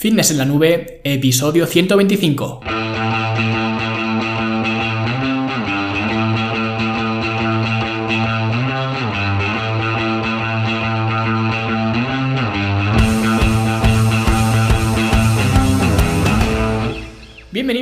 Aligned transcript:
Fitness 0.00 0.30
en 0.30 0.38
la 0.38 0.46
Nube, 0.46 1.02
episodio 1.04 1.66
125. 1.66 2.79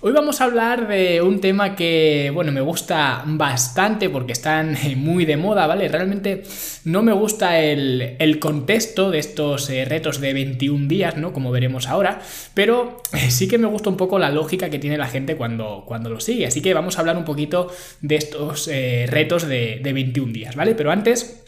Hoy 0.00 0.12
vamos 0.12 0.40
a 0.40 0.44
hablar 0.44 0.86
de 0.86 1.20
un 1.22 1.40
tema 1.40 1.74
que, 1.74 2.30
bueno, 2.32 2.52
me 2.52 2.60
gusta 2.60 3.24
bastante 3.26 4.08
porque 4.08 4.30
están 4.30 4.76
muy 4.96 5.24
de 5.24 5.36
moda, 5.36 5.66
¿vale? 5.66 5.88
Realmente 5.88 6.44
no 6.84 7.02
me 7.02 7.12
gusta 7.12 7.58
el, 7.58 8.38
contexto 8.38 9.10
de 9.10 9.18
estos 9.18 9.68
eh, 9.70 9.84
retos 9.84 10.20
de 10.20 10.34
21 10.34 10.86
días, 10.86 11.16
¿no? 11.16 11.32
Como 11.32 11.50
veremos 11.50 11.88
ahora, 11.88 12.20
pero 12.54 13.02
eh, 13.12 13.32
sí 13.32 13.48
que 13.48 13.58
me 13.58 13.66
gusta 13.66 13.90
un 13.90 13.96
poco 13.96 14.20
la 14.20 14.30
lógica 14.30 14.70
que 14.70 14.78
tiene 14.78 14.96
la 14.98 15.08
gente 15.08 15.34
cuando, 15.34 15.82
cuando 15.84 16.10
lo 16.10 16.20
sigue. 16.20 16.46
Así 16.46 16.62
que 16.62 16.74
vamos 16.74 16.96
a 16.96 17.00
hablar 17.00 17.16
un 17.16 17.24
poquito 17.24 17.68
de 18.00 18.14
estos 18.14 18.68
eh, 18.68 19.06
retos 19.08 19.48
de, 19.48 19.80
de 19.82 19.92
21 19.92 20.32
días, 20.32 20.54
¿vale? 20.54 20.76
Pero 20.76 20.92
antes... 20.92 21.42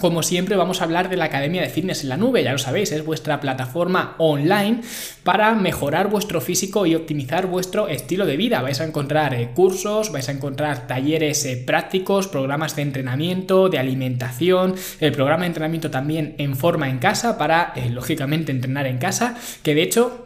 Como 0.00 0.22
siempre 0.22 0.56
vamos 0.56 0.80
a 0.80 0.84
hablar 0.84 1.08
de 1.08 1.16
la 1.16 1.24
Academia 1.24 1.62
de 1.62 1.70
Fitness 1.70 2.02
en 2.02 2.10
la 2.10 2.18
Nube, 2.18 2.44
ya 2.44 2.52
lo 2.52 2.58
sabéis, 2.58 2.92
es 2.92 3.04
vuestra 3.04 3.40
plataforma 3.40 4.14
online 4.18 4.82
para 5.24 5.54
mejorar 5.54 6.10
vuestro 6.10 6.42
físico 6.42 6.84
y 6.84 6.94
optimizar 6.94 7.46
vuestro 7.46 7.88
estilo 7.88 8.26
de 8.26 8.36
vida. 8.36 8.60
Vais 8.60 8.80
a 8.80 8.84
encontrar 8.84 9.32
eh, 9.32 9.50
cursos, 9.54 10.12
vais 10.12 10.28
a 10.28 10.32
encontrar 10.32 10.86
talleres 10.86 11.46
eh, 11.46 11.56
prácticos, 11.56 12.28
programas 12.28 12.76
de 12.76 12.82
entrenamiento, 12.82 13.70
de 13.70 13.78
alimentación, 13.78 14.74
el 15.00 15.12
programa 15.12 15.42
de 15.42 15.48
entrenamiento 15.48 15.90
también 15.90 16.34
en 16.36 16.56
forma 16.56 16.90
en 16.90 16.98
casa 16.98 17.38
para, 17.38 17.72
eh, 17.74 17.88
lógicamente, 17.88 18.52
entrenar 18.52 18.86
en 18.86 18.98
casa, 18.98 19.34
que 19.62 19.74
de 19.74 19.82
hecho 19.82 20.25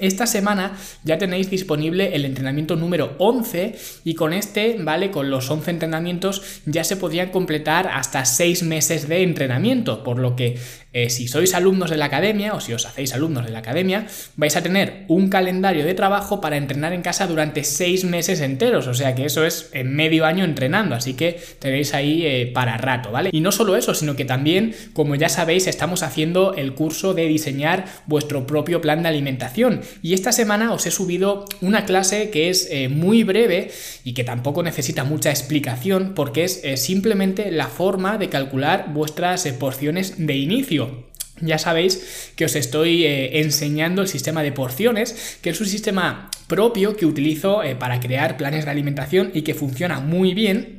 esta 0.00 0.26
semana 0.26 0.76
ya 1.04 1.18
tenéis 1.18 1.50
disponible 1.50 2.14
el 2.14 2.24
entrenamiento 2.24 2.76
número 2.76 3.14
11 3.18 3.76
y 4.04 4.14
con 4.14 4.32
este, 4.32 4.76
¿vale? 4.78 5.10
Con 5.10 5.30
los 5.30 5.50
11 5.50 5.70
entrenamientos 5.70 6.62
ya 6.66 6.84
se 6.84 6.96
podrían 6.96 7.30
completar 7.30 7.88
hasta 7.88 8.24
6 8.24 8.62
meses 8.62 9.08
de 9.08 9.22
entrenamiento, 9.22 10.02
por 10.02 10.18
lo 10.18 10.36
que 10.36 10.58
eh, 10.94 11.10
si 11.10 11.28
sois 11.28 11.52
alumnos 11.54 11.90
de 11.90 11.98
la 11.98 12.06
academia 12.06 12.54
o 12.54 12.60
si 12.60 12.72
os 12.72 12.86
hacéis 12.86 13.12
alumnos 13.12 13.44
de 13.44 13.52
la 13.52 13.58
academia, 13.58 14.06
vais 14.36 14.56
a 14.56 14.62
tener 14.62 15.04
un 15.08 15.28
calendario 15.28 15.84
de 15.84 15.92
trabajo 15.92 16.40
para 16.40 16.56
entrenar 16.56 16.94
en 16.94 17.02
casa 17.02 17.26
durante 17.26 17.62
6 17.62 18.04
meses 18.04 18.40
enteros, 18.40 18.86
o 18.86 18.94
sea 18.94 19.14
que 19.14 19.26
eso 19.26 19.44
es 19.44 19.68
en 19.74 19.94
medio 19.94 20.24
año 20.24 20.44
entrenando, 20.44 20.94
así 20.94 21.14
que 21.14 21.38
tenéis 21.58 21.92
ahí 21.92 22.24
eh, 22.24 22.50
para 22.54 22.78
rato, 22.78 23.10
¿vale? 23.10 23.28
Y 23.32 23.40
no 23.40 23.52
solo 23.52 23.76
eso, 23.76 23.92
sino 23.92 24.16
que 24.16 24.24
también, 24.24 24.74
como 24.94 25.14
ya 25.14 25.28
sabéis, 25.28 25.66
estamos 25.66 26.02
haciendo 26.02 26.54
el 26.54 26.74
curso 26.74 27.12
de 27.12 27.26
diseñar 27.26 27.84
vuestro 28.06 28.46
propio 28.46 28.80
plan 28.80 29.02
de 29.02 29.10
alimentación 29.10 29.82
y 30.02 30.14
esta 30.14 30.32
semana 30.32 30.72
os 30.72 30.86
he 30.86 30.90
subido 30.90 31.44
una 31.60 31.84
clase 31.84 32.30
que 32.30 32.50
es 32.50 32.68
eh, 32.70 32.88
muy 32.88 33.24
breve 33.24 33.70
y 34.04 34.14
que 34.14 34.24
tampoco 34.24 34.62
necesita 34.62 35.04
mucha 35.04 35.30
explicación 35.30 36.12
porque 36.14 36.44
es 36.44 36.60
eh, 36.64 36.76
simplemente 36.76 37.50
la 37.50 37.68
forma 37.68 38.18
de 38.18 38.28
calcular 38.28 38.92
vuestras 38.92 39.46
eh, 39.46 39.52
porciones 39.52 40.14
de 40.18 40.36
inicio. 40.36 41.06
Ya 41.40 41.58
sabéis 41.58 42.32
que 42.34 42.46
os 42.46 42.56
estoy 42.56 43.06
enseñando 43.06 44.02
el 44.02 44.08
sistema 44.08 44.42
de 44.42 44.50
porciones, 44.50 45.38
que 45.40 45.50
es 45.50 45.60
un 45.60 45.68
sistema 45.68 46.32
propio 46.48 46.96
que 46.96 47.06
utilizo 47.06 47.60
para 47.78 48.00
crear 48.00 48.36
planes 48.36 48.64
de 48.64 48.72
alimentación 48.72 49.30
y 49.32 49.42
que 49.42 49.54
funciona 49.54 50.00
muy 50.00 50.34
bien 50.34 50.77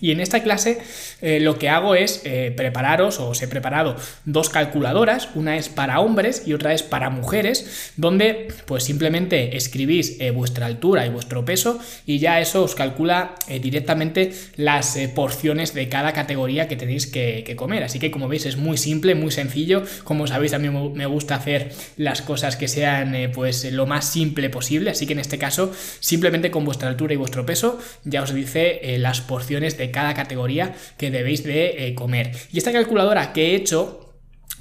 y 0.00 0.10
en 0.10 0.20
esta 0.20 0.42
clase 0.42 0.78
eh, 1.22 1.40
lo 1.40 1.58
que 1.58 1.68
hago 1.68 1.94
es 1.94 2.22
eh, 2.24 2.52
prepararos, 2.56 3.20
o 3.20 3.28
os 3.28 3.42
he 3.42 3.48
preparado 3.48 3.96
dos 4.24 4.50
calculadoras, 4.50 5.28
una 5.34 5.56
es 5.56 5.68
para 5.68 6.00
hombres 6.00 6.42
y 6.46 6.52
otra 6.52 6.74
es 6.74 6.82
para 6.82 7.10
mujeres, 7.10 7.92
donde 7.96 8.48
pues 8.66 8.84
simplemente 8.84 9.56
escribís 9.56 10.20
eh, 10.20 10.30
vuestra 10.30 10.66
altura 10.66 11.06
y 11.06 11.10
vuestro 11.10 11.44
peso 11.44 11.78
y 12.06 12.18
ya 12.18 12.40
eso 12.40 12.64
os 12.64 12.74
calcula 12.74 13.34
directamente 13.60 14.32
las 14.56 14.98
porciones 15.14 15.74
de 15.74 15.88
cada 15.88 16.12
categoría 16.12 16.68
que 16.68 16.76
tenéis 16.76 17.06
que, 17.06 17.54
comer. 17.56 17.84
Así 17.84 17.98
que 17.98 18.10
como 18.10 18.28
veis 18.28 18.46
es 18.46 18.56
muy 18.56 18.76
simple, 18.76 19.14
muy 19.14 19.30
sencillo. 19.30 19.84
Como 20.02 20.26
sabéis 20.26 20.54
a 20.54 20.58
mí 20.58 20.68
me 20.68 21.06
gusta 21.06 21.36
hacer 21.36 21.72
las 21.96 22.22
cosas 22.22 22.56
que 22.56 22.68
sean 22.68 23.30
pues 23.32 23.70
lo 23.72 23.86
más 23.86 24.06
simple 24.06 24.50
posible, 24.50 24.90
así 24.90 25.06
que 25.06 25.12
en 25.12 25.20
este 25.20 25.38
caso 25.38 25.72
simplemente 26.00 26.50
con 26.50 26.64
vuestra 26.64 26.88
altura 26.88 27.14
y 27.14 27.16
vuestro 27.16 27.46
peso 27.46 27.78
ya 28.04 28.22
os 28.22 28.34
dice 28.34 28.80
las 28.98 29.20
porciones 29.20 29.78
de 29.78 29.83
cada 29.90 30.14
categoría 30.14 30.74
que 30.96 31.10
debéis 31.10 31.44
de 31.44 31.88
eh, 31.88 31.94
comer. 31.94 32.32
Y 32.52 32.58
esta 32.58 32.72
calculadora 32.72 33.32
que 33.32 33.52
he 33.52 33.54
hecho, 33.54 34.14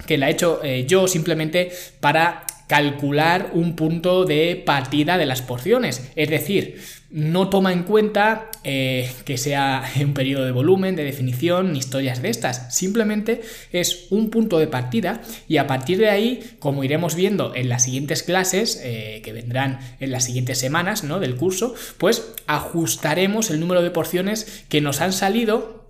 que 0.07 0.17
la 0.17 0.29
he 0.29 0.31
hecho 0.31 0.61
eh, 0.63 0.85
yo 0.87 1.07
simplemente 1.07 1.71
para 1.99 2.45
calcular 2.67 3.51
un 3.53 3.75
punto 3.75 4.25
de 4.25 4.61
partida 4.65 5.17
de 5.17 5.25
las 5.25 5.41
porciones. 5.41 6.11
Es 6.15 6.29
decir, 6.29 6.81
no 7.13 7.49
toma 7.49 7.71
en 7.71 7.83
cuenta 7.83 8.49
eh, 8.63 9.09
que 9.23 9.37
sea 9.37 9.83
un 10.01 10.15
periodo 10.15 10.45
de 10.45 10.51
volumen, 10.51 10.95
de 10.95 11.03
definición, 11.03 11.71
ni 11.71 11.79
historias 11.79 12.21
de 12.21 12.29
estas. 12.29 12.75
Simplemente 12.75 13.41
es 13.71 14.07
un 14.09 14.31
punto 14.31 14.57
de 14.57 14.67
partida 14.67 15.21
y 15.47 15.57
a 15.57 15.67
partir 15.67 15.99
de 15.99 16.09
ahí, 16.09 16.43
como 16.57 16.83
iremos 16.83 17.13
viendo 17.15 17.55
en 17.55 17.69
las 17.69 17.83
siguientes 17.83 18.23
clases, 18.23 18.81
eh, 18.83 19.21
que 19.23 19.31
vendrán 19.31 19.79
en 19.99 20.11
las 20.11 20.25
siguientes 20.25 20.57
semanas 20.57 21.03
¿no? 21.03 21.19
del 21.19 21.35
curso, 21.35 21.75
pues 21.99 22.33
ajustaremos 22.47 23.51
el 23.51 23.59
número 23.59 23.83
de 23.83 23.91
porciones 23.91 24.65
que 24.67 24.81
nos 24.81 24.99
han 24.99 25.13
salido 25.13 25.82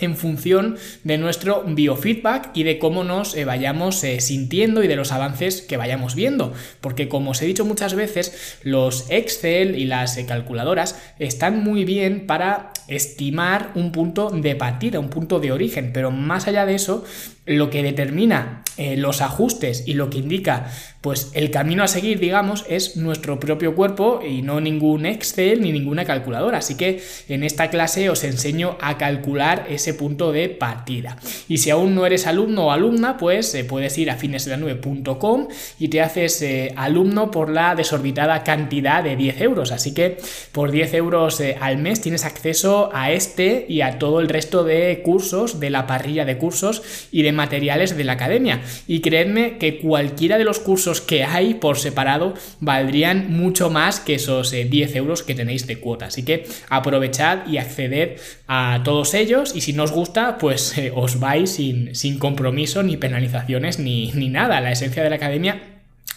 en 0.00 0.16
función 0.16 0.76
de 1.04 1.18
nuestro 1.18 1.64
biofeedback 1.64 2.50
y 2.54 2.62
de 2.62 2.78
cómo 2.78 3.04
nos 3.04 3.36
eh, 3.36 3.44
vayamos 3.44 4.02
eh, 4.04 4.20
sintiendo 4.20 4.82
y 4.82 4.88
de 4.88 4.96
los 4.96 5.12
avances 5.12 5.62
que 5.62 5.76
vayamos 5.76 6.14
viendo. 6.14 6.52
Porque 6.80 7.08
como 7.08 7.32
os 7.32 7.42
he 7.42 7.46
dicho 7.46 7.64
muchas 7.64 7.94
veces, 7.94 8.58
los 8.62 9.10
Excel 9.10 9.76
y 9.76 9.84
las 9.84 10.16
eh, 10.16 10.26
calculadoras 10.26 11.00
están 11.18 11.62
muy 11.62 11.84
bien 11.84 12.26
para 12.26 12.72
estimar 12.88 13.70
un 13.74 13.92
punto 13.92 14.30
de 14.30 14.56
partida, 14.56 14.98
un 14.98 15.10
punto 15.10 15.40
de 15.40 15.52
origen, 15.52 15.92
pero 15.92 16.10
más 16.10 16.48
allá 16.48 16.66
de 16.66 16.74
eso, 16.74 17.04
lo 17.46 17.70
que 17.70 17.82
determina 17.82 18.62
los 18.96 19.20
ajustes 19.20 19.82
y 19.86 19.92
lo 19.92 20.08
que 20.08 20.18
indica 20.18 20.70
pues 21.00 21.30
el 21.32 21.50
camino 21.50 21.82
a 21.82 21.88
seguir, 21.88 22.20
digamos, 22.20 22.66
es 22.68 22.96
nuestro 22.96 23.40
propio 23.40 23.74
cuerpo 23.74 24.20
y 24.26 24.42
no 24.42 24.60
ningún 24.60 25.06
Excel 25.06 25.62
ni 25.62 25.72
ninguna 25.72 26.04
calculadora. 26.04 26.58
Así 26.58 26.76
que 26.76 27.02
en 27.28 27.42
esta 27.42 27.70
clase 27.70 28.10
os 28.10 28.22
enseño 28.22 28.76
a 28.82 28.98
calcular 28.98 29.66
ese 29.70 29.94
punto 29.94 30.30
de 30.30 30.50
partida. 30.50 31.16
Y 31.48 31.58
si 31.58 31.70
aún 31.70 31.94
no 31.94 32.04
eres 32.04 32.26
alumno 32.26 32.66
o 32.66 32.70
alumna, 32.70 33.16
pues 33.16 33.54
eh, 33.54 33.64
puedes 33.64 33.96
ir 33.96 34.10
a 34.10 34.16
finesdelanube.com 34.16 35.48
y 35.78 35.88
te 35.88 36.02
haces 36.02 36.42
eh, 36.42 36.74
alumno 36.76 37.30
por 37.30 37.48
la 37.48 37.74
desorbitada 37.74 38.44
cantidad 38.44 39.02
de 39.02 39.16
10 39.16 39.40
euros. 39.40 39.72
Así 39.72 39.94
que 39.94 40.18
por 40.52 40.70
10 40.70 40.92
euros 40.94 41.40
eh, 41.40 41.56
al 41.58 41.78
mes 41.78 42.02
tienes 42.02 42.26
acceso 42.26 42.90
a 42.92 43.10
este 43.10 43.64
y 43.66 43.80
a 43.80 43.98
todo 43.98 44.20
el 44.20 44.28
resto 44.28 44.64
de 44.64 45.00
cursos, 45.02 45.60
de 45.60 45.70
la 45.70 45.86
parrilla 45.86 46.26
de 46.26 46.36
cursos 46.36 46.82
y 47.10 47.22
de 47.22 47.29
materiales 47.32 47.96
de 47.96 48.04
la 48.04 48.12
academia. 48.12 48.60
Y 48.86 49.00
creedme 49.00 49.58
que 49.58 49.78
cualquiera 49.78 50.38
de 50.38 50.44
los 50.44 50.58
cursos 50.58 51.00
que 51.00 51.24
hay 51.24 51.54
por 51.54 51.78
separado 51.78 52.34
valdrían 52.60 53.30
mucho 53.30 53.70
más 53.70 54.00
que 54.00 54.14
esos 54.14 54.50
10 54.50 54.72
eh, 54.72 54.98
euros 54.98 55.22
que 55.22 55.34
tenéis 55.34 55.66
de 55.66 55.76
cuota. 55.76 56.06
Así 56.06 56.24
que 56.24 56.46
aprovechad 56.68 57.46
y 57.46 57.58
acceded 57.58 58.18
a 58.46 58.80
todos 58.84 59.14
ellos 59.14 59.54
y 59.54 59.60
si 59.60 59.72
no 59.72 59.84
os 59.84 59.92
gusta, 59.92 60.38
pues 60.38 60.76
eh, 60.78 60.92
os 60.94 61.20
vais 61.20 61.50
sin, 61.50 61.94
sin 61.94 62.18
compromiso, 62.18 62.82
ni 62.82 62.96
penalizaciones, 62.96 63.78
ni, 63.78 64.12
ni 64.12 64.28
nada. 64.28 64.60
La 64.60 64.72
esencia 64.72 65.02
de 65.02 65.10
la 65.10 65.16
academia 65.16 65.60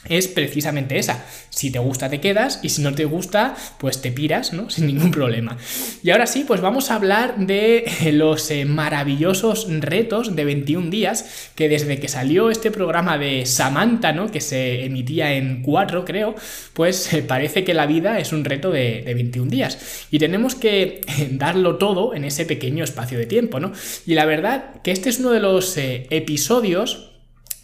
es 0.10 0.28
precisamente 0.28 0.98
esa. 0.98 1.26
Si 1.50 1.72
te 1.72 1.80
gusta 1.80 2.10
te 2.10 2.20
quedas 2.20 2.60
y 2.64 2.70
si 2.70 2.82
no 2.82 2.94
te 2.94 3.06
gusta 3.06 3.56
pues 3.78 4.02
te 4.02 4.12
piras, 4.12 4.54
¿no? 4.54 4.70
Sin 4.74 4.88
ningún 4.88 5.12
problema. 5.12 5.58
Y 6.02 6.10
ahora 6.10 6.28
sí, 6.28 6.44
pues 6.48 6.62
vamos 6.62 6.92
a 6.92 6.96
hablar 6.96 7.38
de 7.38 7.86
los 8.14 8.50
eh, 8.52 8.66
maravillosos 8.66 9.68
retos 9.70 10.36
de 10.36 10.46
21 10.46 10.90
días 10.90 11.52
que 11.56 11.70
desde 11.70 12.00
que 12.00 12.08
salió 12.08 12.50
este 12.50 12.72
programa 12.72 13.18
de 13.18 13.46
Samantha, 13.46 14.14
¿no? 14.14 14.30
Que 14.32 14.42
se 14.42 14.86
emitía 14.86 15.34
en 15.34 15.62
4 15.62 16.06
creo, 16.06 16.36
pues 16.74 17.14
eh, 17.14 17.22
parece 17.22 17.64
que 17.64 17.74
la 17.74 17.86
vida 17.86 18.20
es 18.20 18.34
un 18.34 18.46
reto 18.46 18.72
de, 18.72 19.12
21 19.14 19.50
días 19.50 20.08
y 20.10 20.18
tenemos 20.18 20.56
que 20.56 21.02
eh, 21.08 21.28
darlo 21.32 21.78
todo 21.78 22.16
en 22.16 22.26
ese 22.26 22.46
pequeño 22.46 22.84
espacio 22.84 23.18
de 23.20 23.26
tiempo, 23.26 23.60
¿no? 23.60 23.72
Y 24.06 24.16
la 24.16 24.26
verdad 24.26 24.82
que 24.84 24.92
este 24.92 25.10
es 25.10 25.20
uno 25.20 25.32
de 25.32 25.40
los 25.40 25.78
episodios 25.78 27.13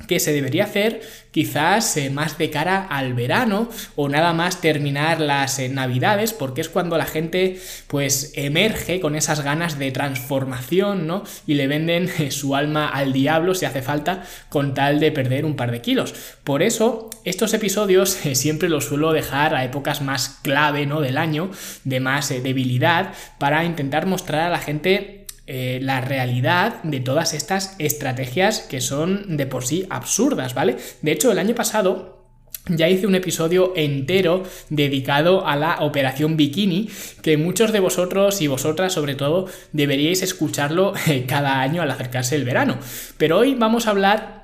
que 0.07 0.19
se 0.19 0.33
debería 0.33 0.63
hacer 0.63 1.01
quizás 1.31 1.95
eh, 1.97 2.09
más 2.09 2.37
de 2.37 2.49
cara 2.49 2.87
al 2.89 3.13
verano 3.13 3.69
o 3.95 4.09
nada 4.09 4.33
más 4.33 4.61
terminar 4.61 5.19
las 5.19 5.59
eh, 5.59 5.69
navidades 5.69 6.33
porque 6.33 6.61
es 6.61 6.69
cuando 6.69 6.97
la 6.97 7.05
gente 7.05 7.59
pues 7.87 8.33
emerge 8.35 8.99
con 8.99 9.15
esas 9.15 9.41
ganas 9.41 9.77
de 9.77 9.91
transformación 9.91 11.05
¿no? 11.05 11.23
y 11.45 11.53
le 11.53 11.67
venden 11.67 12.09
eh, 12.19 12.31
su 12.31 12.55
alma 12.55 12.89
al 12.89 13.13
diablo 13.13 13.53
si 13.53 13.65
hace 13.65 13.81
falta 13.81 14.23
con 14.49 14.73
tal 14.73 14.99
de 14.99 15.11
perder 15.11 15.45
un 15.45 15.55
par 15.55 15.71
de 15.71 15.81
kilos 15.81 16.15
por 16.43 16.63
eso 16.63 17.09
estos 17.25 17.53
episodios 17.53 18.09
siempre 18.33 18.69
los 18.69 18.85
suelo 18.85 19.13
dejar 19.13 19.53
a 19.53 19.63
épocas 19.63 20.01
más 20.01 20.39
clave 20.41 20.85
¿no? 20.85 21.01
del 21.01 21.17
año 21.17 21.51
de 21.83 21.99
más 21.99 22.29
debilidad 22.29 23.13
para 23.37 23.63
intentar 23.65 24.07
mostrar 24.07 24.41
a 24.41 24.49
la 24.49 24.59
gente 24.59 25.18
eh, 25.51 25.79
la 25.81 25.99
realidad 25.99 26.83
de 26.83 26.99
todas 26.99 27.33
estas 27.33 27.75
estrategias 27.79 28.59
que 28.59 28.81
son 28.81 29.35
de 29.35 29.47
por 29.47 29.65
sí 29.65 29.87
absurdas, 29.89 30.53
¿vale? 30.53 30.77
De 31.01 31.11
hecho, 31.11 31.31
el 31.31 31.39
año 31.39 31.55
pasado 31.55 32.19
ya 32.67 32.87
hice 32.87 33.07
un 33.07 33.15
episodio 33.15 33.73
entero 33.75 34.43
dedicado 34.69 35.47
a 35.47 35.55
la 35.55 35.77
operación 35.79 36.37
bikini, 36.37 36.87
que 37.23 37.37
muchos 37.37 37.71
de 37.71 37.79
vosotros 37.79 38.41
y 38.41 38.47
vosotras 38.47 38.93
sobre 38.93 39.15
todo 39.15 39.47
deberíais 39.71 40.21
escucharlo 40.21 40.93
eh, 41.07 41.25
cada 41.27 41.61
año 41.61 41.81
al 41.81 41.89
acercarse 41.89 42.35
el 42.35 42.45
verano. 42.45 42.77
Pero 43.17 43.39
hoy 43.39 43.55
vamos 43.55 43.87
a 43.87 43.89
hablar 43.89 44.38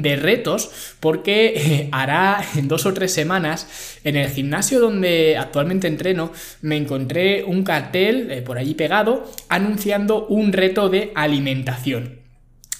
de 0.00 0.16
retos 0.16 0.70
porque 1.00 1.52
eh, 1.56 1.88
hará 1.92 2.44
dos 2.62 2.86
o 2.86 2.94
tres 2.94 3.12
semanas 3.12 3.66
en 4.04 4.16
el 4.16 4.30
gimnasio 4.30 4.80
donde 4.80 5.36
actualmente 5.36 5.88
entreno 5.88 6.32
me 6.62 6.76
encontré 6.76 7.44
un 7.44 7.64
cartel 7.64 8.30
eh, 8.30 8.42
por 8.42 8.56
allí 8.56 8.74
pegado 8.74 9.30
anunciando 9.48 10.26
un 10.26 10.52
reto 10.52 10.88
de 10.88 11.12
alimentación. 11.14 12.22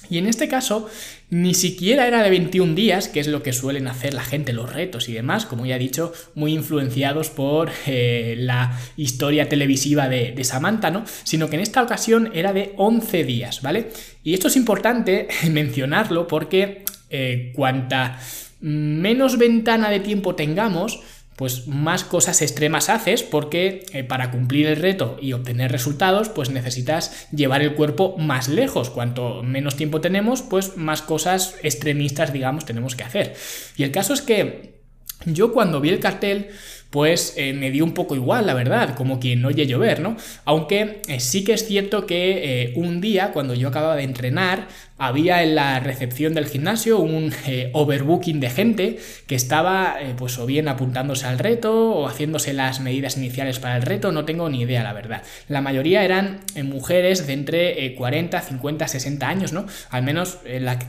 Y 0.09 0.17
en 0.17 0.27
este 0.27 0.47
caso 0.47 0.89
ni 1.33 1.55
siquiera 1.55 2.07
era 2.07 2.21
de 2.21 2.29
21 2.29 2.75
días, 2.75 3.07
que 3.07 3.19
es 3.19 3.25
lo 3.25 3.41
que 3.41 3.53
suelen 3.53 3.87
hacer 3.87 4.13
la 4.13 4.23
gente, 4.23 4.53
los 4.53 4.71
retos 4.71 5.09
y 5.09 5.13
demás, 5.13 5.47
como 5.47 5.65
ya 5.65 5.77
he 5.77 5.79
dicho, 5.79 6.13
muy 6.35 6.53
influenciados 6.53 7.31
por 7.31 7.71
eh, 7.87 8.35
la 8.37 8.79
historia 8.97 9.49
televisiva 9.49 10.07
de, 10.09 10.31
de, 10.31 10.43
Samantha, 10.43 10.91
¿no? 10.91 11.05
Sino 11.23 11.49
que 11.49 11.55
en 11.55 11.63
esta 11.63 11.81
ocasión 11.81 12.29
era 12.35 12.53
de 12.53 12.73
11 12.77 13.23
días, 13.23 13.63
¿vale? 13.63 13.89
Y 14.23 14.35
esto 14.35 14.47
es 14.47 14.55
importante 14.55 15.27
mencionarlo 15.49 16.27
porque 16.27 16.85
eh, 17.13 17.53
cuanta 17.55 18.19
menos 18.59 19.37
ventana 19.37 19.89
de 19.89 19.99
tiempo 19.99 20.35
tengamos, 20.35 21.01
pues 21.35 21.67
más 21.67 22.03
cosas 22.03 22.41
extremas 22.41 22.89
haces 22.89 23.23
porque 23.23 23.85
eh, 23.91 24.03
para 24.03 24.31
cumplir 24.31 24.67
el 24.67 24.77
reto 24.77 25.17
y 25.21 25.33
obtener 25.33 25.71
resultados 25.71 26.29
pues 26.29 26.49
necesitas 26.49 27.27
llevar 27.31 27.61
el 27.61 27.73
cuerpo 27.73 28.17
más 28.17 28.49
lejos. 28.49 28.89
Cuanto 28.89 29.43
menos 29.43 29.75
tiempo 29.75 30.01
tenemos 30.01 30.41
pues 30.41 30.77
más 30.77 31.01
cosas 31.01 31.55
extremistas 31.63 32.31
digamos 32.31 32.65
tenemos 32.65 32.95
que 32.95 33.03
hacer. 33.03 33.35
Y 33.77 33.83
el 33.83 33.91
caso 33.91 34.13
es 34.13 34.21
que 34.21 34.81
yo 35.25 35.53
cuando 35.53 35.81
vi 35.81 35.89
el 35.89 35.99
cartel 35.99 36.47
pues 36.89 37.33
eh, 37.37 37.53
me 37.53 37.71
dio 37.71 37.83
un 37.83 37.95
poco 37.95 38.15
igual, 38.15 38.45
la 38.45 38.53
verdad, 38.53 38.95
como 38.95 39.19
quien 39.19 39.43
oye 39.43 39.65
llover, 39.65 39.99
¿no? 39.99 40.15
Aunque 40.45 41.01
sí 41.17 41.43
que 41.43 41.53
es 41.53 41.65
cierto 41.65 42.05
que 42.05 42.71
un 42.75 43.01
día, 43.01 43.31
cuando 43.31 43.55
yo 43.55 43.69
acababa 43.69 43.95
de 43.95 44.03
entrenar, 44.03 44.67
había 44.97 45.43
en 45.43 45.55
la 45.55 45.79
recepción 45.79 46.33
del 46.33 46.45
gimnasio 46.45 46.99
un 46.99 47.33
eh, 47.47 47.71
overbooking 47.73 48.39
de 48.39 48.49
gente 48.49 48.99
que 49.27 49.35
estaba 49.35 49.95
eh, 49.99 50.13
pues 50.15 50.37
o 50.37 50.45
bien 50.45 50.67
apuntándose 50.67 51.25
al 51.25 51.39
reto 51.39 51.91
o 51.91 52.07
haciéndose 52.07 52.53
las 52.53 52.79
medidas 52.79 53.17
iniciales 53.17 53.59
para 53.59 53.75
el 53.75 53.81
reto, 53.81 54.11
no 54.11 54.25
tengo 54.25 54.49
ni 54.49 54.61
idea 54.61 54.83
la 54.83 54.93
verdad. 54.93 55.23
La 55.47 55.61
mayoría 55.61 56.03
eran 56.03 56.41
eh, 56.55 56.63
mujeres 56.63 57.25
de 57.25 57.33
entre 57.33 57.95
40, 57.95 58.39
50, 58.39 58.87
60 58.87 59.27
años, 59.27 59.53
¿no? 59.53 59.65
Al 59.89 60.03
menos 60.03 60.39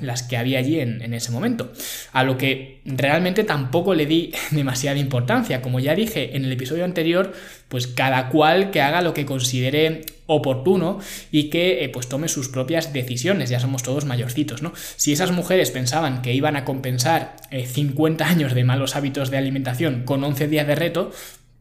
las 0.00 0.22
que 0.22 0.36
había 0.36 0.58
allí 0.58 0.80
en, 0.80 1.02
en 1.02 1.14
ese 1.14 1.32
momento. 1.32 1.72
A 2.12 2.24
lo 2.24 2.36
que 2.36 2.80
realmente 2.84 3.44
tampoco 3.44 3.94
le 3.94 4.06
di 4.06 4.32
demasiada 4.50 4.98
importancia. 4.98 5.62
Como 5.62 5.80
ya 5.80 5.94
dije 5.94 6.36
en 6.36 6.44
el 6.44 6.52
episodio 6.52 6.84
anterior, 6.84 7.32
pues 7.74 7.88
cada 7.88 8.28
cual 8.28 8.70
que 8.70 8.80
haga 8.80 9.02
lo 9.02 9.14
que 9.14 9.26
considere 9.26 10.06
oportuno 10.26 11.00
y 11.32 11.50
que 11.50 11.82
eh, 11.82 11.88
pues 11.88 12.08
tome 12.08 12.28
sus 12.28 12.48
propias 12.48 12.92
decisiones, 12.92 13.50
ya 13.50 13.58
somos 13.58 13.82
todos 13.82 14.04
mayorcitos, 14.04 14.62
¿no? 14.62 14.72
Si 14.94 15.12
esas 15.12 15.32
mujeres 15.32 15.72
pensaban 15.72 16.22
que 16.22 16.32
iban 16.32 16.54
a 16.54 16.64
compensar 16.64 17.34
50 17.50 18.22
eh, 18.22 18.28
años 18.28 18.54
de 18.54 18.62
malos 18.62 18.94
hábitos 18.94 19.32
de 19.32 19.38
alimentación 19.38 20.04
con 20.04 20.22
11 20.22 20.46
días 20.46 20.68
de 20.68 20.76
reto, 20.76 21.10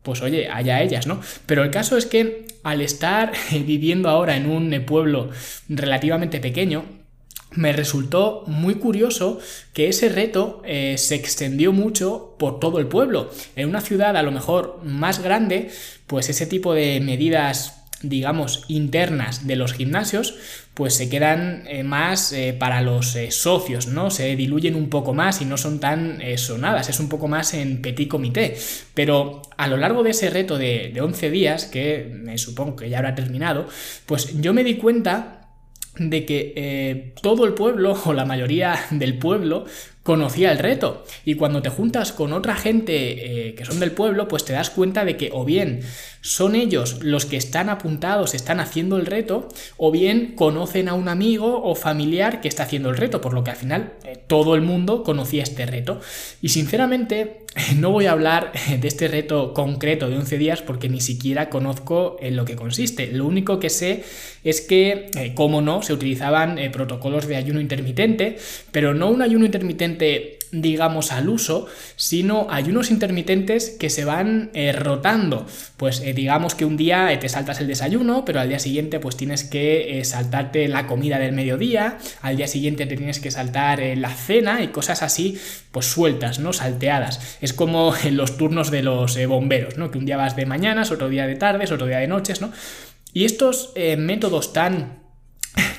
pues 0.03 0.21
oye, 0.21 0.49
allá 0.49 0.83
ellas, 0.83 1.07
¿no? 1.07 1.19
Pero 1.47 1.63
el 1.63 1.71
caso 1.71 1.97
es 1.97 2.05
que 2.05 2.45
al 2.61 2.81
estar 2.81 3.31
viviendo 3.65 4.07
ahora 4.07 4.37
en 4.37 4.45
un 4.45 4.69
pueblo 4.85 5.31
relativamente 5.67 6.39
pequeño, 6.39 6.85
me 7.55 7.73
resultó 7.73 8.43
muy 8.47 8.75
curioso 8.75 9.39
que 9.73 9.89
ese 9.89 10.09
reto 10.09 10.61
eh, 10.65 10.95
se 10.97 11.15
extendió 11.15 11.71
mucho 11.71 12.35
por 12.39 12.59
todo 12.59 12.79
el 12.79 12.87
pueblo. 12.87 13.29
En 13.55 13.69
una 13.69 13.81
ciudad 13.81 14.17
a 14.17 14.23
lo 14.23 14.31
mejor 14.31 14.79
más 14.83 15.21
grande, 15.21 15.69
pues 16.07 16.29
ese 16.29 16.45
tipo 16.45 16.73
de 16.73 16.99
medidas 16.99 17.79
digamos, 18.05 18.65
internas 18.67 19.47
de 19.47 19.55
los 19.55 19.71
gimnasios, 19.71 20.35
pues 20.73 20.93
se 20.93 21.07
quedan 21.07 21.63
eh, 21.67 21.83
más 21.83 22.33
eh, 22.33 22.53
para 22.53 22.81
los 22.81 23.15
socios, 23.29 23.87
¿no? 23.87 24.11
Se 24.11 24.35
diluyen 24.35 24.75
un 24.75 24.89
poco 24.89 25.13
más 25.13 25.41
y 25.41 25.45
no 25.45 25.55
son 25.55 25.79
tan 25.79 26.19
sonadas, 26.35 26.89
es 26.89 26.99
un 26.99 27.07
poco 27.07 27.29
más 27.29 27.53
en 27.53 27.81
petit 27.81 28.09
comité. 28.09 28.57
Pero 28.93 29.41
a 29.55 29.69
lo 29.69 29.77
largo 29.77 30.03
de 30.03 30.09
ese 30.09 30.29
reto 30.29 30.57
de, 30.57 30.91
de 30.93 30.99
11 30.99 31.29
días, 31.31 31.63
que 31.63 32.11
me 32.13 32.37
supongo 32.37 32.75
que 32.75 32.89
ya 32.89 32.97
habrá 32.97 33.15
terminado, 33.15 33.69
pues 34.05 34.37
yo 34.41 34.53
me 34.53 34.65
di 34.65 34.75
cuenta 34.75 35.42
de 35.97 36.25
que 36.25 37.13
todo 37.21 37.45
el 37.45 37.53
pueblo 37.53 37.97
o 38.05 38.13
la 38.13 38.25
mayoría 38.25 38.79
del 38.91 39.17
pueblo 39.17 39.65
conocía 40.03 40.51
el 40.51 40.59
reto. 40.59 41.05
Y 41.25 41.35
cuando 41.35 41.61
te 41.61 41.69
juntas 41.69 42.11
con 42.11 42.33
otra 42.33 42.55
gente 42.55 43.55
que 43.55 43.65
son 43.65 43.79
del 43.79 43.91
pueblo, 43.91 44.27
pues 44.27 44.45
te 44.45 44.53
das 44.53 44.69
cuenta 44.69 45.05
de 45.05 45.17
que 45.17 45.29
o 45.33 45.45
bien 45.45 45.81
son 46.23 46.55
ellos 46.55 47.03
los 47.03 47.25
que 47.25 47.35
están 47.35 47.69
apuntados, 47.69 48.33
están 48.33 48.61
haciendo 48.61 48.95
el 48.95 49.05
reto, 49.05 49.49
o 49.75 49.91
bien 49.91 50.35
conocen 50.35 50.87
a 50.87 50.93
un 50.93 51.09
amigo 51.09 51.61
o 51.63 51.75
familiar 51.75 52.39
que 52.39 52.47
está 52.47 52.63
haciendo 52.63 52.89
el 52.89 52.97
reto, 52.97 53.19
por 53.19 53.33
lo 53.33 53.43
que 53.43 53.51
al 53.51 53.57
final 53.57 53.93
eh, 54.05 54.17
todo 54.25 54.55
el 54.55 54.61
mundo 54.61 55.03
conocía 55.03 55.43
este 55.43 55.65
reto. 55.65 55.99
Y 56.41 56.49
sinceramente 56.49 57.43
no 57.75 57.91
voy 57.91 58.05
a 58.05 58.13
hablar 58.13 58.53
de 58.79 58.87
este 58.87 59.09
reto 59.09 59.53
concreto 59.53 60.09
de 60.09 60.15
11 60.15 60.37
días 60.37 60.61
porque 60.61 60.87
ni 60.87 61.01
siquiera 61.01 61.49
conozco 61.49 62.15
en 62.21 62.37
lo 62.37 62.45
que 62.45 62.55
consiste. 62.55 63.07
Lo 63.07 63.25
único 63.25 63.59
que 63.59 63.69
sé 63.69 64.03
es 64.45 64.61
que, 64.61 65.09
eh, 65.17 65.33
como 65.35 65.61
no, 65.61 65.81
se 65.81 65.91
utilizaban 65.91 66.57
eh, 66.57 66.69
protocolos 66.69 67.27
de 67.27 67.35
ayuno 67.35 67.59
intermitente, 67.59 68.37
pero 68.71 68.93
no 68.93 69.09
un 69.09 69.21
ayuno 69.21 69.45
intermitente 69.45 69.92
digamos, 70.53 71.11
al 71.11 71.29
uso, 71.29 71.65
sino 71.95 72.47
ayunos 72.49 72.91
intermitentes 72.91 73.71
que 73.71 73.89
se 73.89 74.05
van 74.05 74.51
eh, 74.53 74.71
rotando. 74.71 75.47
Pues 75.77 75.99
eh, 76.01 76.13
digamos 76.13 76.53
que 76.53 76.63
un 76.63 76.77
día 76.77 77.11
eh, 77.11 77.17
te 77.17 77.27
saltas 77.27 77.59
el 77.59 77.67
desayuno, 77.67 78.23
pero 78.23 78.39
al 78.39 78.49
día 78.49 78.59
siguiente 78.59 78.99
pues 78.99 79.17
tienes 79.17 79.43
que 79.43 80.01
saltarte 80.05 80.67
la 80.67 80.85
comida 80.85 81.17
del 81.17 81.33
mediodía, 81.33 81.97
al 82.21 82.37
día 82.37 82.47
siguiente 82.47 82.85
te 82.85 82.95
tienes 82.95 83.19
que 83.19 83.31
saltar 83.31 83.81
la 83.97 84.11
cena 84.11 84.61
y 84.61 84.67
cosas 84.67 85.01
así, 85.01 85.39
pues 85.71 85.87
sueltas, 85.87 86.39
¿no? 86.39 86.53
Salteadas. 86.53 87.37
Es 87.41 87.51
como 87.51 87.93
en 88.03 88.15
los 88.15 88.37
turnos 88.37 88.69
de 88.69 88.83
los 88.83 89.17
bomberos, 89.27 89.77
¿no? 89.77 89.89
Que 89.89 89.97
un 89.97 90.05
día 90.05 90.17
vas 90.17 90.35
de 90.35 90.45
mañanas, 90.45 90.91
otro 90.91 91.09
día 91.09 91.25
de 91.25 91.35
tardes, 91.35 91.71
otro 91.71 91.87
día 91.87 91.97
de 91.97 92.07
noches, 92.07 92.41
¿no? 92.41 92.51
Y 93.11 93.25
estos 93.25 93.73
métodos 93.97 94.53
tan 94.53 95.02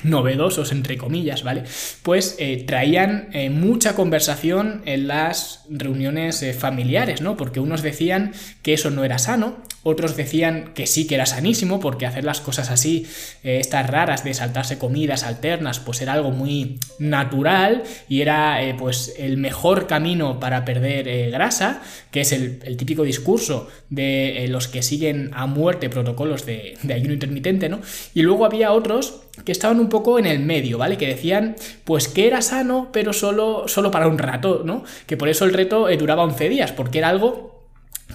novedosos, 0.05 0.71
entre 0.71 0.97
comillas, 0.97 1.43
¿vale? 1.43 1.63
Pues 2.03 2.35
eh, 2.39 2.63
traían 2.65 3.29
eh, 3.33 3.49
mucha 3.49 3.95
conversación 3.95 4.81
en 4.85 5.07
las 5.07 5.63
reuniones 5.69 6.41
eh, 6.43 6.53
familiares, 6.53 7.21
¿no? 7.21 7.35
Porque 7.35 7.59
unos 7.59 7.81
decían 7.81 8.33
que 8.61 8.73
eso 8.73 8.91
no 8.91 9.03
era 9.03 9.17
sano, 9.17 9.57
otros 9.83 10.15
decían 10.15 10.71
que 10.73 10.87
sí 10.87 11.05
que 11.05 11.15
era 11.15 11.25
sanísimo, 11.25 11.79
porque 11.79 12.05
hacer 12.05 12.23
las 12.23 12.41
cosas 12.41 12.71
así, 12.71 13.05
estas 13.43 13.87
raras 13.87 14.23
de 14.23 14.33
saltarse 14.33 14.79
comidas 14.79 15.23
alternas, 15.23 15.79
pues 15.79 16.01
era 16.01 16.13
algo 16.13 16.31
muy 16.31 16.79
natural 16.97 17.83
y 18.09 18.21
era 18.21 18.59
pues 18.79 19.13
el 19.19 19.37
mejor 19.37 19.85
camino 19.85 20.39
para 20.39 20.65
perder 20.65 21.29
grasa, 21.29 21.83
que 22.09 22.21
es 22.21 22.31
el, 22.31 22.77
típico 22.77 23.03
discurso 23.03 23.67
de 23.91 24.47
los 24.49 24.67
que 24.67 24.81
siguen 24.81 25.29
a 25.35 25.45
muerte 25.45 25.87
protocolos 25.91 26.47
de, 26.47 26.79
de 26.81 26.93
ayuno 26.95 27.13
intermitente, 27.13 27.69
¿no? 27.69 27.79
Y 28.15 28.23
luego 28.23 28.45
había 28.45 28.71
otros 28.71 29.24
que 29.43 29.51
estaban 29.51 29.79
un 29.79 29.89
poco 29.89 30.17
en 30.19 30.25
el 30.25 30.39
medio, 30.39 30.77
¿vale? 30.77 30.97
Que 30.97 31.07
decían, 31.07 31.55
pues 31.83 32.07
que 32.07 32.27
era 32.27 32.41
sano, 32.41 32.89
pero 32.91 33.13
solo, 33.13 33.67
solo 33.67 33.91
para 33.91 34.07
un 34.07 34.17
rato, 34.17 34.61
¿no? 34.65 34.83
Que 35.05 35.17
por 35.17 35.29
eso 35.29 35.45
el 35.45 35.53
reto 35.53 35.87
duraba 35.97 36.23
11 36.23 36.49
días, 36.49 36.71
porque 36.71 36.99
era 36.99 37.09
algo 37.09 37.55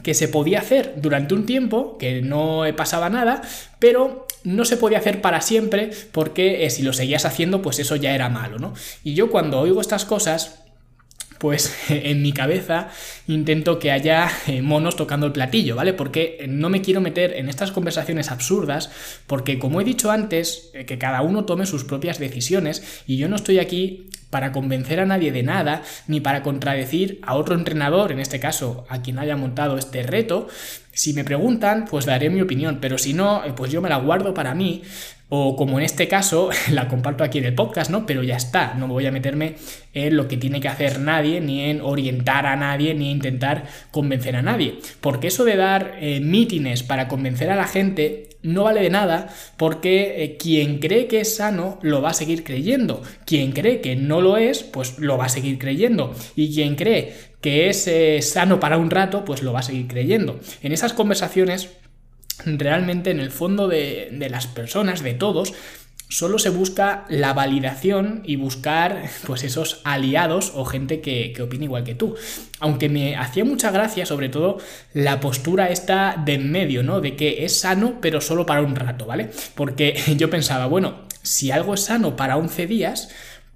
que 0.03 0.15
se 0.15 0.29
podía 0.29 0.61
hacer 0.61 0.95
durante 0.97 1.35
un 1.35 1.47
tiempo, 1.47 1.99
que 1.99 2.23
no 2.23 2.63
pasaba 2.77 3.11
nada, 3.11 3.43
pero 3.79 4.27
no 4.45 4.65
se 4.65 4.77
podía 4.77 4.99
hacer 4.99 5.21
para 5.21 5.41
siempre 5.41 5.91
porque 6.13 6.65
eh, 6.65 6.71
si 6.71 6.83
lo 6.83 6.93
seguías 6.93 7.27
haciendo 7.27 7.61
pues 7.61 7.79
eso 7.79 7.97
ya 7.97 8.15
era 8.15 8.29
malo, 8.29 8.59
¿no? 8.59 8.75
Y 9.05 9.15
yo 9.15 9.31
cuando 9.31 9.61
oigo 9.61 9.81
estas 9.81 10.05
cosas 10.05 10.63
pues 11.41 11.75
en 11.89 12.23
mi 12.23 12.33
cabeza 12.33 12.91
intento 13.27 13.79
que 13.79 13.91
haya 13.91 14.31
eh, 14.47 14.63
monos 14.63 14.95
tocando 14.95 15.27
el 15.27 15.33
platillo, 15.33 15.75
¿vale? 15.75 15.95
Porque 15.95 16.45
no 16.49 16.69
me 16.69 16.83
quiero 16.83 17.01
meter 17.01 17.33
en 17.37 17.49
estas 17.49 17.73
conversaciones 17.73 18.31
absurdas, 18.31 18.91
porque 19.27 19.59
como 19.59 19.81
he 19.81 19.85
dicho 19.85 20.11
antes, 20.11 20.71
eh, 20.75 20.85
que 20.85 20.99
cada 20.99 21.23
uno 21.23 21.47
tome 21.47 21.67
sus 21.67 21.85
propias 21.85 22.19
decisiones 22.19 23.03
y 23.07 23.17
yo 23.17 23.29
no 23.29 23.37
estoy 23.37 23.59
aquí 23.59 24.09
para 24.29 24.53
convencer 24.53 25.01
a 25.01 25.07
nadie 25.07 25.33
de 25.33 25.43
nada, 25.43 25.83
ni 26.07 26.21
para 26.21 26.43
contradecir 26.43 27.19
a 27.23 27.35
otro 27.35 27.57
entrenador, 27.57 28.13
en 28.13 28.21
este 28.21 28.39
caso 28.39 28.85
a 28.89 29.03
quien 29.03 29.19
haya 29.19 29.37
montado 29.37 29.77
este 29.77 30.03
reto. 30.03 30.47
Si 30.93 31.15
me 31.15 31.25
preguntan, 31.25 31.87
pues 31.91 32.05
daré 32.05 32.31
mi 32.31 32.41
opinión, 32.41 32.79
pero 32.81 32.99
si 32.99 33.15
no, 33.15 33.45
eh, 33.45 33.53
pues 33.57 33.73
yo 33.73 33.81
me 33.81 33.89
la 33.89 33.97
guardo 33.97 34.35
para 34.35 34.55
mí, 34.55 34.83
o 35.31 35.57
como 35.57 35.79
en 35.79 35.85
este 35.85 36.09
caso, 36.09 36.51
la 36.71 36.89
comparto 36.89 37.25
aquí 37.25 37.39
en 37.39 37.47
el 37.47 37.55
podcast, 37.55 37.91
¿no? 37.91 38.05
Pero 38.05 38.23
ya 38.23 38.37
está, 38.37 38.75
no 38.75 38.87
voy 38.89 39.07
a 39.07 39.13
meterme 39.13 39.55
en 39.95 40.17
lo 40.17 40.29
que 40.29 40.37
tiene 40.37 40.61
que 40.61 40.69
hacer 40.69 41.01
nadie, 41.01 41.41
ni 41.41 41.63
en 41.63 41.81
orientar 41.81 42.47
a 42.47 42.57
nadie, 42.57 42.95
ni 42.95 43.11
intentar 43.11 43.65
convencer 43.91 44.37
a 44.37 44.43
nadie. 44.43 44.79
Porque 45.01 45.29
eso 45.29 45.45
de 45.45 45.57
dar 45.57 45.97
eh, 46.01 46.21
mítines 46.21 46.83
para 46.83 47.09
convencer 47.09 47.51
a 47.51 47.57
la 47.57 47.67
gente 47.67 48.29
no 48.43 48.65
vale 48.65 48.81
de 48.81 48.91
nada 48.91 49.29
porque 49.57 50.25
eh, 50.25 50.37
quien 50.39 50.79
cree 50.79 51.07
que 51.07 51.21
es 51.21 51.37
sano 51.37 51.79
lo 51.83 52.03
va 52.03 52.11
a 52.11 52.15
seguir 52.15 52.43
creyendo. 52.45 53.03
Quien 53.25 53.53
cree 53.53 53.81
que 53.81 53.97
no 53.97 54.21
lo 54.21 54.37
es, 54.37 54.63
pues 54.63 54.99
lo 54.99 55.19
va 55.19 55.27
a 55.27 55.29
seguir 55.29 55.59
creyendo. 55.59 56.15
Y 56.37 56.53
quien 56.55 56.75
cree 56.75 57.15
que 57.41 57.69
es 57.69 57.87
eh, 57.87 58.21
sano 58.23 58.61
para 58.61 58.79
un 58.79 58.91
rato, 58.91 59.25
pues 59.25 59.43
lo 59.43 59.53
va 59.53 59.61
a 59.61 59.65
seguir 59.65 59.87
creyendo. 59.87 60.41
En 60.63 60.73
esas 60.73 60.93
conversaciones 60.93 61.71
realmente 62.45 63.11
en 63.11 63.21
el 63.21 63.31
fondo 63.31 63.69
de, 63.69 64.09
de, 64.13 64.31
las 64.31 64.47
personas, 64.47 65.03
de 65.03 65.15
todos, 65.15 65.53
solo 66.11 66.41
se 66.41 66.51
busca 66.51 67.05
la 67.09 67.33
validación 67.33 68.23
y 68.25 68.37
buscar 68.37 69.05
pues 69.27 69.45
esos 69.45 69.81
aliados 69.85 70.53
o 70.55 70.65
gente 70.65 71.01
que, 71.01 71.33
que 71.33 71.43
opine 71.43 71.65
igual 71.65 71.85
que 71.85 71.95
tú. 71.95 72.17
Aunque 72.59 72.89
me 72.89 73.17
hacía 73.17 73.45
mucha 73.45 73.71
gracia 73.71 74.05
sobre 74.05 74.29
todo 74.29 74.59
la 74.93 75.21
postura 75.21 75.71
esta 75.71 76.21
de 76.23 76.35
en 76.35 76.51
medio, 76.51 76.83
¿no? 76.83 77.01
De 77.01 77.17
que 77.17 77.45
es 77.45 77.59
sano 77.59 77.95
pero 78.03 78.21
solo 78.21 78.45
para 78.45 78.63
un 78.63 78.77
rato, 78.77 79.07
¿vale? 79.07 79.31
Porque 79.55 79.99
yo 80.17 80.29
pensaba, 80.29 80.67
bueno, 80.67 81.07
si 81.23 81.51
algo 81.51 81.75
es 81.75 81.85
sano 81.85 82.17
para 82.17 82.37
11 82.37 82.67
días, 82.67 83.09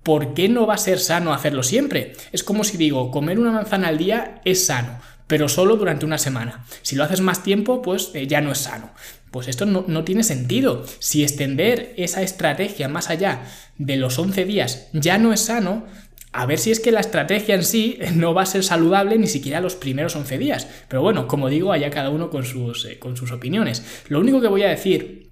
¿por 0.03 0.35
qué 0.35 0.49
no 0.49 0.67
va 0.67 0.75
a 0.75 0.79
ser 0.79 1.01
sano 1.01 1.35
hacerlo 1.35 1.63
siempre? 1.65 2.13
Es 2.31 2.45
como 2.45 2.63
si 2.63 2.77
digo, 2.77 3.11
comer 3.11 3.39
una 3.39 3.51
manzana 3.51 3.89
al 3.89 3.99
día 3.99 4.41
es 4.45 4.67
sano 4.67 5.01
pero 5.27 5.49
solo 5.49 5.77
durante 5.77 6.05
una 6.05 6.19
semana. 6.19 6.65
Si 6.83 6.97
lo 6.97 7.05
haces 7.05 7.21
más 7.21 7.43
tiempo, 7.43 7.83
pues 7.83 8.11
eh, 8.15 8.27
ya 8.27 8.41
no 8.41 8.53
es 8.53 8.59
sano. 8.59 8.91
Pues 9.31 9.49
esto 9.49 9.67
no, 9.67 10.05
tiene 10.05 10.23
sentido. 10.23 10.85
Si 11.01 11.23
extender 11.23 11.93
esa 11.97 12.23
estrategia 12.23 12.89
más 12.89 13.11
allá 13.11 13.43
de 13.79 13.97
los 13.97 14.19
11 14.19 14.45
días 14.45 14.89
ya 14.93 15.19
no 15.19 15.33
es 15.33 15.41
sano, 15.41 15.87
a 16.33 16.47
ver 16.47 16.59
si 16.59 16.71
es 16.71 16.79
que 16.79 16.93
la 16.93 17.01
estrategia 17.01 17.55
en 17.55 17.65
sí 17.65 17.99
no 18.15 18.35
va 18.35 18.43
a 18.43 18.47
ser 18.47 18.63
saludable 18.63 19.19
ni 19.19 19.27
siquiera 19.27 19.61
los 19.61 19.75
primeros 19.75 20.15
11 20.15 20.39
días. 20.39 20.69
Pero 20.89 21.03
bueno, 21.03 21.27
como 21.27 21.49
digo, 21.49 21.73
allá 21.73 21.91
cada 21.91 22.11
uno 22.11 22.31
con 22.31 22.45
sus, 22.45 22.85
eh, 22.85 22.99
con 22.99 23.17
sus 23.17 23.33
opiniones. 23.33 23.83
Lo 24.09 24.21
único 24.21 24.41
que 24.41 24.49
voy 24.49 24.63
a 24.63 24.69
decir 24.69 25.31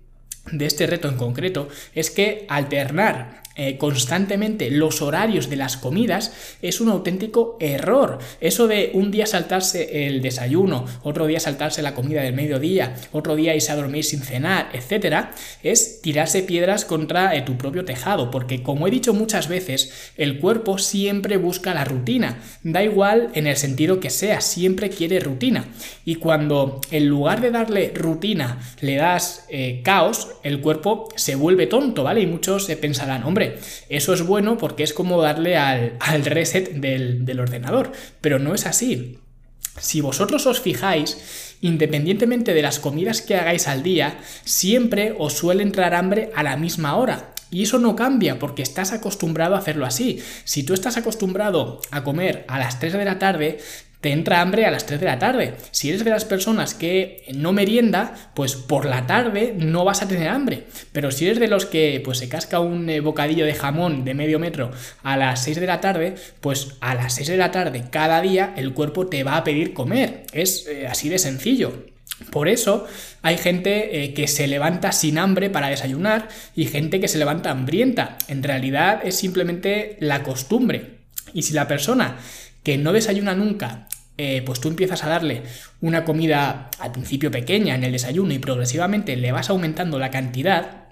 de 0.51 0.67
este 0.67 0.87
reto 0.87 1.09
en 1.09 1.17
concreto 1.17 1.69
es 1.95 2.11
que 2.11 2.47
alternar 2.49 3.42
eh, 3.57 3.77
constantemente 3.77 4.71
los 4.71 5.03
horarios 5.03 5.51
de 5.51 5.57
las 5.57 5.77
comidas 5.77 6.33
es 6.63 6.81
un 6.81 6.89
auténtico 6.89 7.57
error. 7.61 8.19
Eso 8.41 8.67
de 8.67 8.91
un 8.95 9.11
día 9.11 9.27
saltarse 9.27 10.07
el 10.07 10.23
desayuno, 10.23 10.87
otro 11.03 11.27
día 11.27 11.41
saltarse 11.41 11.83
la 11.83 11.95
comida 11.95 12.23
del 12.23 12.35
mediodía, 12.35 12.95
otro 13.13 13.37
día 13.37 13.55
irse 13.55 13.73
a 13.73 13.77
dormir 13.77 14.05
sin 14.05 14.23
cenar, 14.23 14.71
etcétera, 14.73 15.33
es 15.63 16.01
tirarse 16.03 16.43
piedras 16.43 16.85
contra 16.85 17.35
eh, 17.35 17.43
tu 17.43 17.57
propio 17.57 17.85
tejado, 17.85 18.31
porque 18.31 18.63
como 18.63 18.87
he 18.87 18.91
dicho 18.91 19.15
muchas 19.15 19.49
veces, 19.49 20.13
el 20.17 20.39
cuerpo 20.39 20.79
siempre 20.79 21.37
busca 21.37 21.75
la 21.75 21.85
rutina. 21.85 22.39
Da 22.63 22.83
igual 22.83 23.31
en 23.35 23.47
el 23.47 23.57
sentido 23.57 24.01
que 24.01 24.11
sea, 24.11 24.41
siempre 24.41 24.91
quiere 24.91 25.21
rutina. 25.21 25.67
Y 26.05 26.17
cuando 26.17 26.81
en 26.91 27.09
lugar 27.09 27.41
de 27.41 27.51
darle 27.51 27.93
rutina 27.95 28.59
le 28.81 28.97
das 28.97 29.47
eh, 29.49 29.81
caos, 29.85 30.29
el 30.43 30.61
cuerpo 30.61 31.09
se 31.17 31.35
vuelve 31.35 31.67
tonto, 31.67 32.05
¿vale? 32.05 32.21
Y 32.21 32.27
muchos 32.27 32.67
se 32.67 32.77
pensarán, 32.77 33.25
hombre, 33.25 33.42
eso 33.89 34.15
es 34.15 34.23
bueno 34.23 34.59
porque 34.59 34.83
es 34.83 34.93
como 34.93 35.21
darle 35.21 35.57
al, 35.57 36.25
reset 36.25 36.73
del, 36.75 37.25
del 37.25 37.41
ordenador, 37.41 37.93
pero 38.21 38.39
no 38.39 38.55
es 38.55 38.67
así. 38.67 39.19
Si 39.81 40.01
vosotros 40.01 40.47
os 40.47 40.61
fijáis, 40.61 41.57
independientemente 41.63 42.53
de 42.55 42.63
las 42.63 42.79
comidas 42.79 43.23
que 43.23 43.37
hagáis 43.37 43.69
al 43.69 43.83
día, 43.83 44.19
siempre 44.45 45.15
os 45.19 45.33
suele 45.33 45.63
entrar 45.63 45.95
hambre 45.95 46.31
a 46.35 46.43
la 46.43 46.57
misma 46.57 46.97
hora. 46.97 47.33
Y 47.51 47.65
eso 47.65 47.79
no 47.79 47.97
cambia 47.97 48.39
porque 48.39 48.63
estás 48.63 48.93
acostumbrado 48.93 49.55
a 49.55 49.59
hacerlo 49.59 49.85
así. 49.85 50.23
Si 50.45 50.63
tú 50.63 50.73
estás 50.73 50.97
acostumbrado 50.97 51.81
a 51.91 52.03
comer 52.03 52.47
a 52.49 52.59
las 52.59 52.81
3 52.81 52.95
de 52.95 53.05
la 53.05 53.19
tarde, 53.19 53.59
te 54.03 54.11
entra 54.11 54.41
hambre 54.41 54.67
a 54.67 54.73
las 54.73 54.85
3 54.85 54.99
de 54.99 55.07
la 55.07 55.21
tarde. 55.21 55.55
Si 55.71 55.89
eres 55.89 56.05
de 56.05 56.11
las 56.11 56.25
personas 56.25 56.75
que 56.75 57.23
no 57.35 57.53
merienda, 57.53 58.15
pues 58.35 58.57
por 58.57 58.85
la 58.85 59.07
tarde 59.07 59.55
no 59.57 59.85
vas 59.85 60.03
a 60.03 60.09
tener 60.09 60.29
hambre. 60.29 60.65
Pero 60.91 61.13
si 61.13 61.27
eres 61.27 61.39
de 61.39 61.47
los 61.47 61.67
que 61.67 62.03
pues 62.05 62.19
se 62.19 62.29
casca 62.29 62.59
un 62.59 62.91
eh, 62.91 62.99
bocadillo 62.99 63.47
de 63.47 63.55
jamón 63.55 64.05
de 64.05 64.15
medio 64.15 64.41
metro 64.41 64.73
a 65.05 65.17
las 65.17 65.45
6 65.45 65.61
de 65.61 65.67
la 65.69 65.81
tarde, 65.81 66.17
pues 66.41 66.75
a 66.81 66.97
las 66.97 67.15
6 67.15 67.29
de 67.29 67.37
la 67.37 67.53
tarde 67.53 67.85
cada 67.91 68.21
día 68.21 68.53
el 68.57 68.75
cuerpo 68.75 69.07
te 69.07 69.23
va 69.23 69.37
a 69.37 69.45
pedir 69.45 69.73
comer. 69.73 70.25
Es 70.33 70.67
eh, 70.67 70.89
así 70.89 71.09
de 71.09 71.21
sencillo. 71.21 71.87
Por 72.33 72.49
eso 72.49 72.89
hay 73.23 73.39
gente 73.39 74.03
eh, 74.03 74.15
que 74.15 74.27
se 74.27 74.49
levanta 74.49 74.91
sin 74.91 75.17
hambre 75.17 75.49
para 75.49 75.69
desayunar 75.69 76.29
y 76.57 76.67
gente 76.67 76.99
que 76.99 77.07
se 77.07 77.19
levanta 77.19 77.53
hambrienta. 77.53 78.19
En 78.27 78.43
realidad 78.43 79.01
es 79.05 79.15
simplemente 79.15 79.97
la 80.01 80.25
costumbre. 80.25 80.99
Y 81.33 81.43
si 81.43 81.55
la 81.55 81.69
persona 81.69 82.17
que 82.65 82.79
no 82.79 82.93
desayuna 82.93 83.35
nunca 83.35 83.89
eh, 84.25 84.41
pues 84.43 84.61
tú 84.61 84.69
empiezas 84.69 85.03
a 85.03 85.09
darle 85.09 85.43
una 85.81 86.05
comida 86.05 86.71
al 86.79 86.93
principio 86.93 87.33
pequeña 87.33 87.75
en 87.75 87.83
el 87.83 87.91
desayuno 87.91 88.33
y 88.33 88.39
progresivamente 88.39 89.17
le 89.17 89.33
vas 89.33 89.51
aumentando 89.51 89.99
la 89.99 90.13
cantidad, 90.13 90.85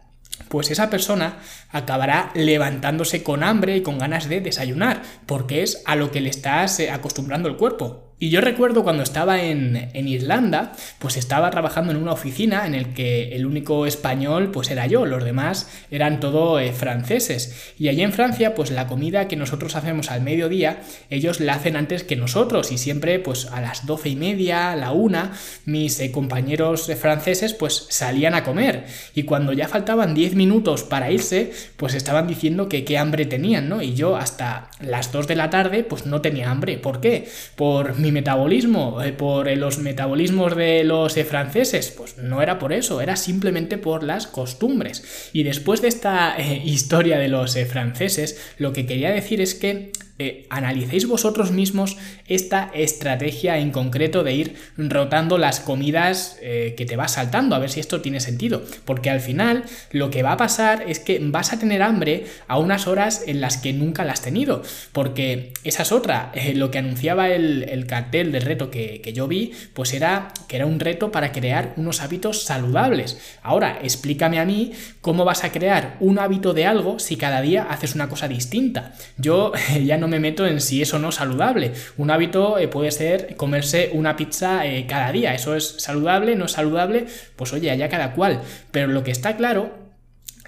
pues 0.48 0.72
esa 0.72 0.90
persona 0.90 1.38
acabará 1.70 2.32
levantándose 2.34 3.22
con 3.22 3.44
hambre 3.44 3.76
y 3.76 3.82
con 3.82 3.98
ganas 3.98 4.28
de 4.28 4.40
desayunar, 4.40 5.02
porque 5.26 5.62
es 5.62 5.80
a 5.86 5.94
lo 5.94 6.10
que 6.10 6.20
le 6.20 6.28
estás 6.28 6.80
eh, 6.80 6.90
acostumbrando 6.90 7.48
el 7.48 7.56
cuerpo. 7.56 8.09
Y 8.22 8.28
yo 8.28 8.42
recuerdo 8.42 8.84
cuando 8.84 9.02
estaba 9.02 9.42
en, 9.42 9.88
Irlanda, 9.94 10.72
pues 10.98 11.16
estaba 11.16 11.48
trabajando 11.48 11.90
en 11.90 11.96
una 11.96 12.12
oficina 12.12 12.66
en 12.66 12.74
el 12.74 12.92
que 12.92 13.34
el 13.34 13.46
único 13.46 13.86
español 13.86 14.50
pues 14.50 14.70
era 14.70 14.86
yo, 14.86 15.06
los 15.06 15.24
demás 15.24 15.70
eran 15.90 16.20
todo 16.20 16.60
eh, 16.60 16.72
franceses. 16.72 17.72
Y 17.78 17.88
allí 17.88 18.02
en 18.02 18.12
Francia, 18.12 18.54
pues 18.54 18.70
la 18.72 18.88
comida 18.88 19.26
que 19.26 19.36
nosotros 19.36 19.74
hacemos 19.74 20.10
al 20.10 20.20
mediodía, 20.20 20.82
ellos 21.08 21.40
la 21.40 21.54
hacen 21.54 21.76
antes 21.76 22.04
que 22.04 22.14
nosotros 22.14 22.72
y 22.72 22.76
siempre 22.76 23.20
pues 23.20 23.46
a 23.46 23.62
las 23.62 23.86
doce 23.86 24.10
y 24.10 24.16
media, 24.16 24.70
a 24.72 24.76
la 24.76 24.92
una, 24.92 25.32
mis 25.64 25.98
eh, 25.98 26.12
compañeros 26.12 26.92
franceses 27.00 27.54
pues 27.54 27.86
salían 27.88 28.34
a 28.34 28.44
comer. 28.44 28.84
Y 29.14 29.22
cuando 29.22 29.54
ya 29.54 29.66
faltaban 29.66 30.12
diez 30.12 30.34
minutos 30.34 30.82
para 30.82 31.10
irse, 31.10 31.52
pues 31.78 31.94
estaban 31.94 32.26
diciendo 32.26 32.68
que 32.68 32.84
qué 32.84 32.98
hambre 32.98 33.24
tenían, 33.24 33.70
¿no? 33.70 33.80
Y 33.80 33.94
yo 33.94 34.16
hasta 34.16 34.68
las 34.78 35.10
dos 35.10 35.26
de 35.26 35.36
la 35.36 35.48
tarde 35.48 35.84
pues 35.84 36.04
no 36.04 36.20
tenía 36.20 36.50
hambre. 36.50 36.76
¿Por 36.76 37.00
qué? 37.00 37.26
Por 37.56 37.98
mi 37.98 38.09
metabolismo, 38.12 39.02
eh, 39.02 39.12
por 39.12 39.48
eh, 39.48 39.56
los 39.56 39.78
metabolismos 39.78 40.56
de 40.56 40.84
los 40.84 41.16
eh, 41.16 41.24
franceses, 41.24 41.90
pues 41.90 42.18
no 42.18 42.42
era 42.42 42.58
por 42.58 42.72
eso, 42.72 43.00
era 43.00 43.16
simplemente 43.16 43.78
por 43.78 44.02
las 44.02 44.26
costumbres. 44.26 45.30
Y 45.32 45.42
después 45.42 45.82
de 45.82 45.88
esta 45.88 46.36
historia 46.64 47.18
de 47.18 47.28
los 47.28 47.58
franceses, 47.68 48.40
lo 48.58 48.72
que 48.72 48.86
quería 48.86 49.10
decir 49.10 49.40
es 49.40 49.54
que 49.54 49.92
eh, 50.20 50.44
analicéis 50.50 51.06
vosotros 51.06 51.50
mismos 51.50 51.96
esta 52.28 52.70
estrategia 52.74 53.56
en 53.56 53.70
concreto 53.70 54.22
de 54.22 54.34
ir 54.34 54.54
rotando 54.76 55.38
las 55.38 55.60
comidas 55.60 56.36
eh, 56.42 56.74
que 56.76 56.84
te 56.84 56.96
vas 56.96 57.12
saltando, 57.12 57.56
a 57.56 57.58
ver 57.58 57.70
si 57.70 57.80
esto 57.80 58.02
tiene 58.02 58.20
sentido. 58.20 58.62
Porque 58.84 59.08
al 59.08 59.20
final 59.20 59.64
lo 59.92 60.10
que 60.10 60.22
va 60.22 60.32
a 60.32 60.36
pasar 60.36 60.84
es 60.86 61.00
que 61.00 61.18
vas 61.22 61.54
a 61.54 61.58
tener 61.58 61.80
hambre 61.80 62.26
a 62.48 62.58
unas 62.58 62.86
horas 62.86 63.24
en 63.26 63.40
las 63.40 63.56
que 63.56 63.72
nunca 63.72 64.04
la 64.04 64.12
has 64.12 64.20
tenido. 64.20 64.62
Porque 64.92 65.54
esa 65.64 65.84
es 65.84 65.92
otra. 65.92 66.32
Eh, 66.34 66.52
lo 66.54 66.70
que 66.70 66.76
anunciaba 66.76 67.30
el, 67.30 67.86
cartel 67.86 68.30
del 68.30 68.42
reto 68.42 68.70
que, 68.70 69.00
que, 69.00 69.14
yo 69.14 69.26
vi, 69.26 69.52
pues 69.72 69.94
era 69.94 70.34
que 70.48 70.56
era 70.56 70.66
un 70.66 70.80
reto 70.80 71.10
para 71.10 71.32
crear 71.32 71.72
unos 71.78 72.02
hábitos 72.02 72.44
saludables. 72.44 73.18
Ahora, 73.42 73.78
explícame 73.82 74.38
a 74.38 74.44
mí 74.44 74.72
cómo 75.00 75.24
vas 75.24 75.44
a 75.44 75.50
crear 75.50 75.96
un 75.98 76.18
hábito 76.18 76.52
de 76.52 76.66
algo 76.66 76.98
si 76.98 77.16
cada 77.16 77.40
día 77.40 77.66
haces 77.70 77.94
una 77.94 78.10
cosa 78.10 78.28
distinta. 78.28 78.92
Yo 79.16 79.52
ya 79.82 79.96
no 79.96 80.09
me 80.10 80.20
meto 80.20 80.46
en 80.46 80.60
si 80.60 80.82
es 80.82 80.92
o 80.92 80.98
no 80.98 81.12
saludable. 81.12 81.72
Un 81.96 82.10
hábito 82.10 82.58
eh, 82.58 82.68
puede 82.68 82.90
ser 82.90 83.36
comerse 83.36 83.90
una 83.94 84.16
pizza 84.16 84.66
eh, 84.66 84.86
cada 84.86 85.10
día. 85.12 85.34
¿Eso 85.34 85.56
es 85.56 85.76
saludable? 85.78 86.36
¿No 86.36 86.44
es 86.44 86.52
saludable? 86.52 87.06
Pues 87.36 87.52
oye, 87.52 87.70
allá 87.70 87.88
cada 87.88 88.12
cual. 88.12 88.42
Pero 88.70 88.88
lo 88.88 89.02
que 89.02 89.10
está 89.10 89.36
claro 89.36 89.80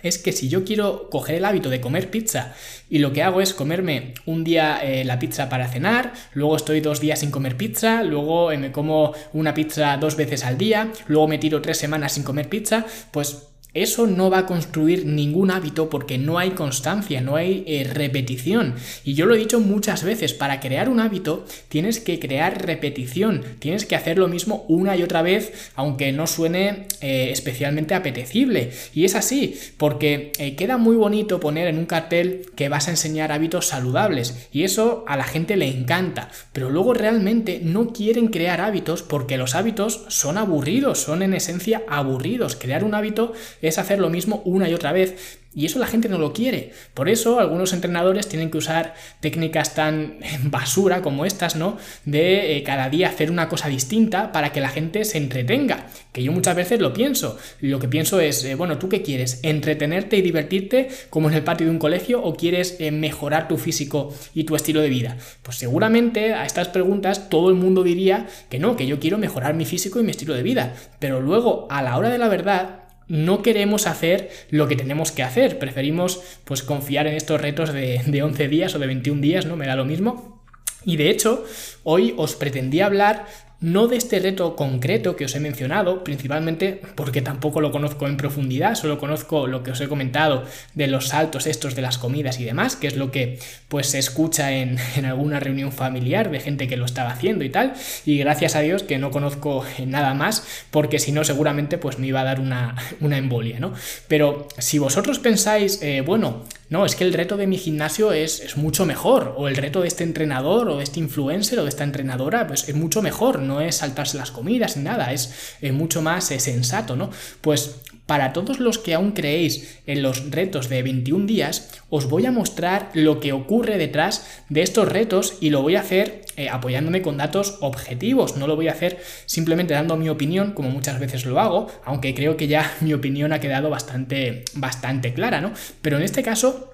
es 0.02 0.18
que 0.18 0.32
si 0.32 0.48
yo 0.48 0.64
quiero 0.64 1.08
coger 1.10 1.36
el 1.36 1.44
hábito 1.44 1.70
de 1.70 1.80
comer 1.80 2.10
pizza 2.10 2.54
y 2.90 2.98
lo 2.98 3.12
que 3.12 3.22
hago 3.22 3.40
es 3.40 3.54
comerme 3.54 4.14
un 4.26 4.44
día 4.44 4.80
eh, 4.82 5.04
la 5.04 5.18
pizza 5.18 5.48
para 5.48 5.68
cenar, 5.68 6.12
luego 6.34 6.56
estoy 6.56 6.80
dos 6.80 7.00
días 7.00 7.20
sin 7.20 7.30
comer 7.30 7.56
pizza, 7.56 8.02
luego 8.02 8.50
me 8.50 8.72
como 8.72 9.14
una 9.32 9.54
pizza 9.54 9.96
dos 9.96 10.16
veces 10.16 10.44
al 10.44 10.58
día, 10.58 10.90
luego 11.06 11.28
me 11.28 11.38
tiro 11.38 11.62
tres 11.62 11.78
semanas 11.78 12.12
sin 12.12 12.24
comer 12.24 12.48
pizza, 12.48 12.84
pues 13.12 13.51
eso 13.74 14.06
no 14.06 14.28
va 14.28 14.38
a 14.38 14.46
construir 14.46 15.06
ningún 15.06 15.50
hábito 15.50 15.88
porque 15.88 16.18
no 16.18 16.38
hay 16.38 16.50
constancia, 16.50 17.22
no 17.22 17.36
hay 17.36 17.64
eh, 17.66 17.88
repetición. 17.90 18.74
Y 19.02 19.14
yo 19.14 19.24
lo 19.24 19.34
he 19.34 19.38
dicho 19.38 19.60
muchas 19.60 20.04
veces, 20.04 20.34
para 20.34 20.60
crear 20.60 20.88
un 20.90 21.00
hábito 21.00 21.46
tienes 21.68 21.98
que 21.98 22.18
crear 22.18 22.66
repetición, 22.66 23.42
tienes 23.58 23.86
que 23.86 23.96
hacer 23.96 24.18
lo 24.18 24.28
mismo 24.28 24.66
una 24.68 24.96
y 24.96 25.02
otra 25.02 25.22
vez, 25.22 25.70
aunque 25.74 26.12
no 26.12 26.26
suene 26.26 26.86
eh, 27.00 27.30
especialmente 27.30 27.94
apetecible. 27.94 28.72
Y 28.92 29.04
es 29.04 29.14
así, 29.14 29.58
porque 29.78 30.32
eh, 30.38 30.54
queda 30.54 30.76
muy 30.76 30.96
bonito 30.96 31.40
poner 31.40 31.66
en 31.66 31.78
un 31.78 31.86
cartel 31.86 32.42
que 32.54 32.68
vas 32.68 32.88
a 32.88 32.90
enseñar 32.90 33.32
hábitos 33.32 33.68
saludables. 33.68 34.48
Y 34.52 34.64
eso 34.64 35.04
a 35.08 35.16
la 35.16 35.24
gente 35.24 35.56
le 35.56 35.68
encanta. 35.68 36.30
Pero 36.52 36.68
luego 36.68 36.92
realmente 36.92 37.60
no 37.62 37.92
quieren 37.92 38.28
crear 38.28 38.60
hábitos 38.60 39.02
porque 39.02 39.38
los 39.38 39.54
hábitos 39.54 40.04
son 40.08 40.36
aburridos, 40.36 40.98
son 40.98 41.22
en 41.22 41.32
esencia 41.32 41.82
aburridos. 41.88 42.56
Crear 42.56 42.84
un 42.84 42.94
hábito 42.94 43.32
es 43.62 43.78
hacer 43.78 43.98
lo 43.98 44.10
mismo 44.10 44.42
una 44.44 44.68
y 44.68 44.74
otra 44.74 44.92
vez. 44.92 45.40
Y 45.54 45.66
eso 45.66 45.78
la 45.78 45.86
gente 45.86 46.08
no 46.08 46.18
lo 46.18 46.32
quiere. 46.32 46.72
Por 46.94 47.08
eso 47.10 47.38
algunos 47.38 47.74
entrenadores 47.74 48.26
tienen 48.26 48.50
que 48.50 48.56
usar 48.56 48.94
técnicas 49.20 49.74
tan 49.74 50.18
basura 50.44 51.02
como 51.02 51.26
estas, 51.26 51.56
¿no? 51.56 51.76
De 52.04 52.56
eh, 52.56 52.62
cada 52.62 52.88
día 52.88 53.08
hacer 53.08 53.30
una 53.30 53.48
cosa 53.48 53.68
distinta 53.68 54.32
para 54.32 54.52
que 54.52 54.60
la 54.60 54.70
gente 54.70 55.04
se 55.04 55.18
entretenga. 55.18 55.86
Que 56.12 56.22
yo 56.22 56.32
muchas 56.32 56.56
veces 56.56 56.80
lo 56.80 56.94
pienso. 56.94 57.38
Lo 57.60 57.78
que 57.78 57.88
pienso 57.88 58.18
es, 58.20 58.44
eh, 58.44 58.54
bueno, 58.54 58.78
¿tú 58.78 58.88
qué 58.88 59.02
quieres? 59.02 59.40
¿Entretenerte 59.42 60.16
y 60.16 60.22
divertirte 60.22 60.88
como 61.10 61.28
en 61.28 61.34
el 61.34 61.44
patio 61.44 61.66
de 61.66 61.72
un 61.72 61.78
colegio 61.78 62.22
o 62.22 62.34
quieres 62.34 62.76
eh, 62.80 62.90
mejorar 62.90 63.46
tu 63.46 63.58
físico 63.58 64.14
y 64.34 64.44
tu 64.44 64.56
estilo 64.56 64.80
de 64.80 64.88
vida? 64.88 65.18
Pues 65.42 65.58
seguramente 65.58 66.32
a 66.32 66.46
estas 66.46 66.68
preguntas 66.68 67.28
todo 67.28 67.50
el 67.50 67.56
mundo 67.56 67.82
diría 67.82 68.26
que 68.48 68.58
no, 68.58 68.76
que 68.76 68.86
yo 68.86 68.98
quiero 68.98 69.18
mejorar 69.18 69.54
mi 69.54 69.66
físico 69.66 70.00
y 70.00 70.02
mi 70.02 70.12
estilo 70.12 70.34
de 70.34 70.42
vida. 70.42 70.74
Pero 70.98 71.20
luego, 71.20 71.66
a 71.70 71.82
la 71.82 71.98
hora 71.98 72.08
de 72.08 72.18
la 72.18 72.28
verdad, 72.28 72.81
no 73.12 73.42
queremos 73.42 73.86
hacer 73.86 74.30
lo 74.48 74.68
que 74.68 74.74
tenemos 74.74 75.12
que 75.12 75.22
hacer, 75.22 75.58
preferimos 75.58 76.22
pues 76.46 76.62
confiar 76.62 77.06
en 77.06 77.14
estos 77.14 77.38
retos 77.38 77.70
de, 77.70 78.00
de 78.06 78.22
11 78.22 78.48
días 78.48 78.74
o 78.74 78.78
de 78.78 78.86
21 78.86 79.20
días, 79.20 79.44
¿no? 79.44 79.54
Me 79.54 79.66
da 79.66 79.76
lo 79.76 79.84
mismo. 79.84 80.42
Y 80.86 80.96
de 80.96 81.10
hecho, 81.10 81.44
hoy 81.82 82.14
os 82.16 82.36
pretendía 82.36 82.86
hablar 82.86 83.26
no 83.62 83.86
de 83.86 83.96
este 83.96 84.18
reto 84.18 84.56
concreto 84.56 85.16
que 85.16 85.24
os 85.24 85.34
he 85.34 85.40
mencionado, 85.40 86.04
principalmente 86.04 86.80
porque 86.94 87.22
tampoco 87.22 87.60
lo 87.60 87.70
conozco 87.70 88.06
en 88.08 88.16
profundidad, 88.16 88.74
solo 88.74 88.98
conozco 88.98 89.46
lo 89.46 89.62
que 89.62 89.70
os 89.70 89.80
he 89.80 89.88
comentado 89.88 90.44
de 90.74 90.88
los 90.88 91.08
saltos 91.08 91.46
estos 91.46 91.74
de 91.74 91.82
las 91.82 91.96
comidas 91.96 92.40
y 92.40 92.44
demás, 92.44 92.76
que 92.76 92.88
es 92.88 92.96
lo 92.96 93.10
que 93.10 93.38
pues 93.68 93.86
se 93.86 93.98
escucha 93.98 94.52
en, 94.52 94.78
alguna 95.04 95.40
reunión 95.40 95.72
familiar 95.72 96.30
de 96.30 96.40
gente 96.40 96.68
que 96.68 96.76
lo 96.76 96.84
estaba 96.84 97.10
haciendo 97.10 97.44
y 97.44 97.50
tal, 97.50 97.74
y 98.04 98.18
gracias 98.18 98.56
a 98.56 98.60
Dios 98.60 98.82
que 98.82 98.98
no 98.98 99.10
conozco 99.10 99.64
nada 99.86 100.12
más, 100.14 100.44
porque 100.70 100.98
si 100.98 101.12
no 101.12 101.24
seguramente 101.24 101.78
pues 101.78 101.98
me 101.98 102.08
iba 102.08 102.20
a 102.20 102.24
dar 102.24 102.40
una, 102.40 102.74
una 103.00 103.16
embolia, 103.16 103.60
¿no? 103.60 103.72
Pero 104.08 104.48
si 104.58 104.78
vosotros 104.78 105.20
pensáis, 105.20 105.80
eh, 105.82 106.00
bueno, 106.00 106.44
no, 106.72 106.86
es 106.86 106.96
que 106.96 107.04
el 107.04 107.12
reto 107.12 107.36
de 107.36 107.46
mi 107.46 107.58
gimnasio 107.58 108.12
es, 108.12 108.40
es, 108.40 108.56
mucho 108.56 108.86
mejor, 108.86 109.34
o 109.36 109.46
el 109.46 109.56
reto 109.56 109.82
de 109.82 109.88
este 109.88 110.04
entrenador, 110.04 110.70
o 110.70 110.78
de 110.78 110.84
este 110.84 111.00
influencer, 111.00 111.58
o 111.58 111.64
de 111.64 111.68
esta 111.68 111.84
entrenadora, 111.84 112.46
pues 112.46 112.66
es 112.66 112.74
mucho 112.74 113.02
mejor, 113.02 113.40
no 113.40 113.51
es 113.60 113.76
saltarse 113.76 114.18
las 114.18 114.30
comidas 114.30 114.76
ni 114.76 114.84
nada, 114.84 115.12
es 115.12 115.32
mucho 115.72 116.02
más 116.02 116.30
eh, 116.30 116.40
sensato, 116.40 116.96
¿no? 116.96 117.10
Pues 117.40 117.76
para 118.06 118.32
todos 118.32 118.58
los 118.58 118.78
que 118.78 118.94
aún 118.94 119.12
creéis 119.12 119.80
en 119.86 120.02
los 120.02 120.30
retos 120.30 120.68
de 120.68 120.82
21 120.82 121.26
días, 121.26 121.70
os 121.88 122.08
voy 122.08 122.26
a 122.26 122.32
mostrar 122.32 122.90
lo 122.94 123.20
que 123.20 123.32
ocurre 123.32 123.78
detrás 123.78 124.26
de 124.48 124.62
estos 124.62 124.88
retos 124.88 125.38
y 125.40 125.50
lo 125.50 125.62
voy 125.62 125.76
a 125.76 125.80
hacer 125.80 126.22
eh, 126.36 126.48
apoyándome 126.48 127.00
con 127.02 127.16
datos 127.16 127.58
objetivos, 127.60 128.36
no 128.36 128.46
lo 128.46 128.56
voy 128.56 128.68
a 128.68 128.72
hacer 128.72 129.00
simplemente 129.26 129.74
dando 129.74 129.96
mi 129.96 130.08
opinión 130.08 130.52
como 130.52 130.70
muchas 130.70 130.98
veces 130.98 131.24
lo 131.26 131.38
hago, 131.38 131.68
aunque 131.84 132.14
creo 132.14 132.36
que 132.36 132.48
ya 132.48 132.74
mi 132.80 132.92
opinión 132.92 133.32
ha 133.32 133.40
quedado 133.40 133.70
bastante, 133.70 134.44
bastante 134.54 135.14
clara, 135.14 135.40
¿no? 135.40 135.52
Pero 135.80 135.96
en 135.96 136.02
este 136.02 136.22
caso 136.22 136.71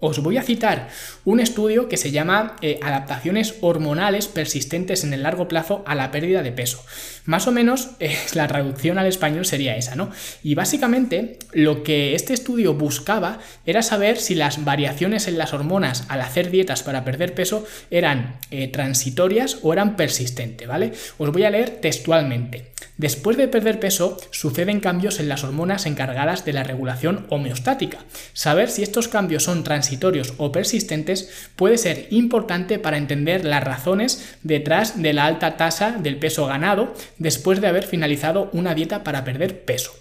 os 0.00 0.18
voy 0.20 0.38
a 0.38 0.42
citar 0.42 0.88
un 1.24 1.40
estudio 1.40 1.88
que 1.88 1.96
se 1.96 2.10
llama 2.10 2.56
eh, 2.62 2.80
Adaptaciones 2.82 3.54
hormonales 3.60 4.28
persistentes 4.28 5.04
en 5.04 5.12
el 5.12 5.22
largo 5.22 5.46
plazo 5.46 5.84
a 5.86 5.94
la 5.94 6.10
pérdida 6.10 6.42
de 6.42 6.52
peso. 6.52 6.84
Más 7.26 7.46
o 7.46 7.52
menos 7.52 7.90
eh, 8.00 8.16
la 8.34 8.48
traducción 8.48 8.98
al 8.98 9.06
español 9.06 9.44
sería 9.44 9.76
esa, 9.76 9.94
¿no? 9.94 10.10
Y 10.42 10.54
básicamente 10.54 11.38
lo 11.52 11.82
que 11.82 12.14
este 12.14 12.34
estudio 12.34 12.74
buscaba 12.74 13.38
era 13.66 13.82
saber 13.82 14.18
si 14.18 14.34
las 14.34 14.64
variaciones 14.64 15.28
en 15.28 15.38
las 15.38 15.52
hormonas 15.52 16.04
al 16.08 16.22
hacer 16.22 16.50
dietas 16.50 16.82
para 16.82 17.04
perder 17.04 17.34
peso 17.34 17.66
eran 17.90 18.38
eh, 18.50 18.68
transitorias 18.68 19.58
o 19.62 19.72
eran 19.72 19.96
persistentes, 19.96 20.66
¿vale? 20.66 20.92
Os 21.18 21.30
voy 21.30 21.44
a 21.44 21.50
leer 21.50 21.80
textualmente. 21.80 22.69
Después 23.00 23.38
de 23.38 23.48
perder 23.48 23.80
peso, 23.80 24.18
suceden 24.30 24.78
cambios 24.78 25.20
en 25.20 25.30
las 25.30 25.42
hormonas 25.42 25.86
encargadas 25.86 26.44
de 26.44 26.52
la 26.52 26.64
regulación 26.64 27.24
homeostática. 27.30 28.04
Saber 28.34 28.68
si 28.68 28.82
estos 28.82 29.08
cambios 29.08 29.44
son 29.44 29.64
transitorios 29.64 30.34
o 30.36 30.52
persistentes 30.52 31.30
puede 31.56 31.78
ser 31.78 32.08
importante 32.10 32.78
para 32.78 32.98
entender 32.98 33.46
las 33.46 33.64
razones 33.64 34.36
detrás 34.42 35.00
de 35.00 35.14
la 35.14 35.24
alta 35.24 35.56
tasa 35.56 35.92
del 35.92 36.18
peso 36.18 36.44
ganado 36.44 36.92
después 37.16 37.62
de 37.62 37.68
haber 37.68 37.84
finalizado 37.86 38.50
una 38.52 38.74
dieta 38.74 39.02
para 39.02 39.24
perder 39.24 39.64
peso. 39.64 39.94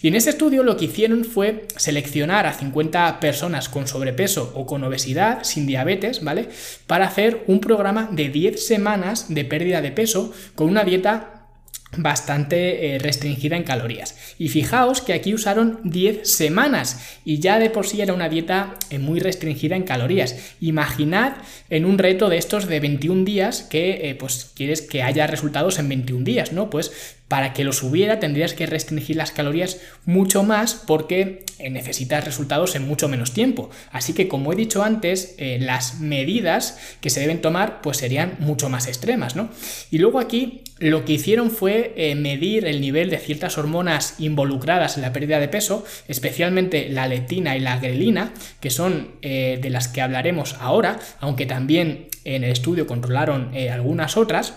Y 0.00 0.06
en 0.06 0.14
este 0.14 0.30
estudio 0.30 0.62
lo 0.62 0.76
que 0.76 0.84
hicieron 0.84 1.24
fue 1.24 1.66
seleccionar 1.76 2.46
a 2.46 2.52
50 2.52 3.18
personas 3.18 3.68
con 3.68 3.88
sobrepeso 3.88 4.52
o 4.54 4.64
con 4.64 4.84
obesidad, 4.84 5.42
sin 5.42 5.66
diabetes, 5.66 6.22
¿vale? 6.22 6.50
Para 6.86 7.06
hacer 7.06 7.42
un 7.48 7.58
programa 7.58 8.08
de 8.12 8.28
10 8.28 8.64
semanas 8.64 9.26
de 9.34 9.44
pérdida 9.44 9.80
de 9.82 9.90
peso 9.90 10.32
con 10.54 10.68
una 10.68 10.84
dieta 10.84 11.33
bastante 11.96 12.94
eh, 12.94 12.98
restringida 12.98 13.56
en 13.56 13.62
calorías. 13.62 14.16
Y 14.38 14.48
fijaos 14.48 15.00
que 15.00 15.12
aquí 15.12 15.34
usaron 15.34 15.80
10 15.84 16.28
semanas 16.28 17.18
y 17.24 17.38
ya 17.38 17.58
de 17.58 17.70
por 17.70 17.86
sí 17.86 18.00
era 18.00 18.12
una 18.12 18.28
dieta 18.28 18.74
eh, 18.90 18.98
muy 18.98 19.20
restringida 19.20 19.76
en 19.76 19.84
calorías. 19.84 20.54
Imaginad 20.60 21.34
en 21.70 21.84
un 21.84 21.98
reto 21.98 22.28
de 22.28 22.38
estos 22.38 22.66
de 22.66 22.80
21 22.80 23.24
días 23.24 23.62
que 23.62 24.10
eh, 24.10 24.14
pues 24.14 24.50
quieres 24.54 24.82
que 24.82 25.02
haya 25.02 25.26
resultados 25.26 25.78
en 25.78 25.88
21 25.88 26.24
días, 26.24 26.52
¿no? 26.52 26.70
Pues 26.70 27.16
para 27.34 27.52
que 27.52 27.64
los 27.64 27.82
hubiera 27.82 28.20
tendrías 28.20 28.54
que 28.54 28.64
restringir 28.64 29.16
las 29.16 29.32
calorías 29.32 29.80
mucho 30.04 30.44
más 30.44 30.74
porque 30.74 31.44
eh, 31.58 31.68
necesitas 31.68 32.24
resultados 32.24 32.76
en 32.76 32.86
mucho 32.86 33.08
menos 33.08 33.32
tiempo. 33.32 33.70
Así 33.90 34.12
que 34.12 34.28
como 34.28 34.52
he 34.52 34.54
dicho 34.54 34.84
antes, 34.84 35.34
eh, 35.38 35.58
las 35.60 35.98
medidas 35.98 36.78
que 37.00 37.10
se 37.10 37.18
deben 37.18 37.40
tomar 37.40 37.80
pues 37.82 37.96
serían 37.96 38.36
mucho 38.38 38.68
más 38.68 38.86
extremas, 38.86 39.34
¿no? 39.34 39.48
Y 39.90 39.98
luego 39.98 40.20
aquí 40.20 40.62
lo 40.78 41.04
que 41.04 41.14
hicieron 41.14 41.50
fue 41.50 41.92
eh, 41.96 42.14
medir 42.14 42.66
el 42.66 42.80
nivel 42.80 43.10
de 43.10 43.18
ciertas 43.18 43.58
hormonas 43.58 44.14
involucradas 44.20 44.94
en 44.94 45.02
la 45.02 45.12
pérdida 45.12 45.40
de 45.40 45.48
peso, 45.48 45.84
especialmente 46.06 46.88
la 46.88 47.08
leptina 47.08 47.56
y 47.56 47.60
la 47.60 47.80
grelina, 47.80 48.32
que 48.60 48.70
son 48.70 49.16
de 49.22 49.70
las 49.70 49.88
que 49.88 50.02
hablaremos 50.02 50.54
ahora, 50.60 51.00
aunque 51.18 51.46
también 51.46 52.06
en 52.22 52.44
el 52.44 52.52
estudio 52.52 52.86
controlaron 52.86 53.50
algunas 53.72 54.16
otras. 54.16 54.54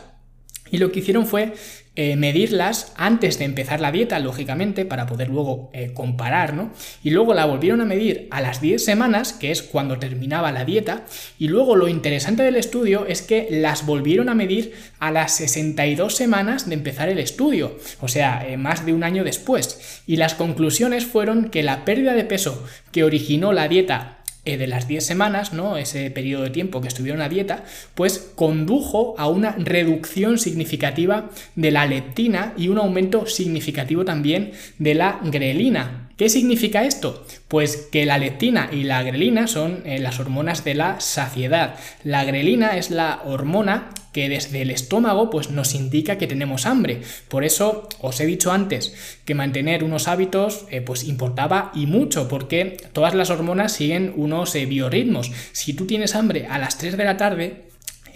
Y 0.69 0.77
lo 0.77 0.91
que 0.91 0.99
hicieron 0.99 1.25
fue 1.25 1.53
eh, 1.99 2.15
medirlas 2.15 2.93
antes 2.95 3.39
de 3.39 3.45
empezar 3.45 3.81
la 3.81 3.91
dieta, 3.91 4.19
lógicamente, 4.19 4.85
para 4.85 5.07
poder 5.07 5.29
luego 5.29 5.71
eh, 5.73 5.93
comparar, 5.95 6.53
¿no? 6.53 6.71
Y 7.03 7.09
luego 7.09 7.33
la 7.33 7.45
volvieron 7.45 7.81
a 7.81 7.85
medir 7.85 8.27
a 8.29 8.39
las 8.39 8.61
10 8.61 8.85
semanas, 8.85 9.33
que 9.33 9.49
es 9.49 9.63
cuando 9.63 9.97
terminaba 9.97 10.51
la 10.51 10.63
dieta, 10.63 11.05
y 11.39 11.47
luego 11.47 11.75
lo 11.75 11.87
interesante 11.87 12.43
del 12.43 12.55
estudio 12.55 13.07
es 13.07 13.23
que 13.23 13.47
las 13.49 13.87
volvieron 13.87 14.29
a 14.29 14.35
medir 14.35 14.75
a 14.99 15.09
las 15.09 15.37
62 15.37 16.15
semanas 16.15 16.69
de 16.69 16.75
empezar 16.75 17.09
el 17.09 17.17
estudio, 17.17 17.79
o 17.99 18.07
sea, 18.07 18.47
eh, 18.47 18.57
más 18.57 18.85
de 18.85 18.93
un 18.93 19.03
año 19.03 19.23
después. 19.23 20.03
Y 20.05 20.17
las 20.17 20.35
conclusiones 20.35 21.03
fueron 21.03 21.49
que 21.49 21.63
la 21.63 21.83
pérdida 21.83 22.13
de 22.13 22.25
peso 22.25 22.63
que 22.91 23.05
originó 23.05 23.53
la 23.53 23.67
dieta 23.67 24.16
eh, 24.47 24.57
de 24.57 24.65
las 24.65 24.87
10 24.87 25.05
semanas, 25.05 25.51
¿no? 25.51 25.75
ese 25.75 26.09
periodo 26.09 26.43
de 26.43 26.51
tiempo 26.51 26.79
que 26.79 26.87
estuvieron 26.87 27.21
a 27.21 27.27
dieta, 27.27 27.65
pues 27.95 28.31
condujo 28.33 29.13
a 29.17 29.27
una 29.27 29.51
reducción 29.57 30.37
significativa 30.37 31.29
de 31.55 31.71
la 31.71 31.85
leptina 31.85 32.53
y 32.55 32.69
un 32.69 32.77
aumento 32.77 33.25
significativo 33.25 34.05
también 34.05 34.53
de 34.79 34.93
la 34.93 35.19
grelina. 35.21 36.06
¿Qué 36.17 36.29
significa 36.29 36.83
esto? 36.83 37.23
Pues 37.47 37.89
que 37.91 38.07
la 38.07 38.17
leptina 38.17 38.71
y 38.73 38.83
la 38.83 39.03
grelina 39.03 39.45
son 39.45 39.83
eh, 39.85 39.99
las 39.99 40.19
hormonas 40.19 40.63
de 40.63 40.73
la 40.73 40.99
saciedad. 40.99 41.75
La 42.03 42.25
grelina 42.25 42.75
es 42.75 42.89
la 42.89 43.21
hormona 43.23 43.91
que 44.13 44.27
desde 44.27 44.63
el 44.63 44.71
estómago 44.71 45.29
pues 45.29 45.51
nos 45.51 45.75
indica 45.75 46.17
que 46.17 46.25
tenemos 46.25 46.65
hambre. 46.65 47.03
Por 47.27 47.43
eso 47.43 47.87
os 48.01 48.19
he 48.19 48.25
dicho 48.25 48.51
antes 48.51 49.19
que 49.25 49.35
mantener 49.35 49.83
unos 49.83 50.07
hábitos 50.07 50.65
eh, 50.71 50.81
pues 50.81 51.03
importaba 51.03 51.71
y 51.75 51.85
mucho 51.85 52.27
porque 52.27 52.77
todas 52.93 53.13
las 53.13 53.29
hormonas 53.29 53.73
siguen 53.73 54.11
unos 54.15 54.55
eh, 54.55 54.65
biorritmos. 54.65 55.31
Si 55.51 55.73
tú 55.73 55.85
tienes 55.85 56.15
hambre 56.15 56.47
a 56.47 56.57
las 56.57 56.79
3 56.79 56.97
de 56.97 57.05
la 57.05 57.17
tarde, 57.17 57.67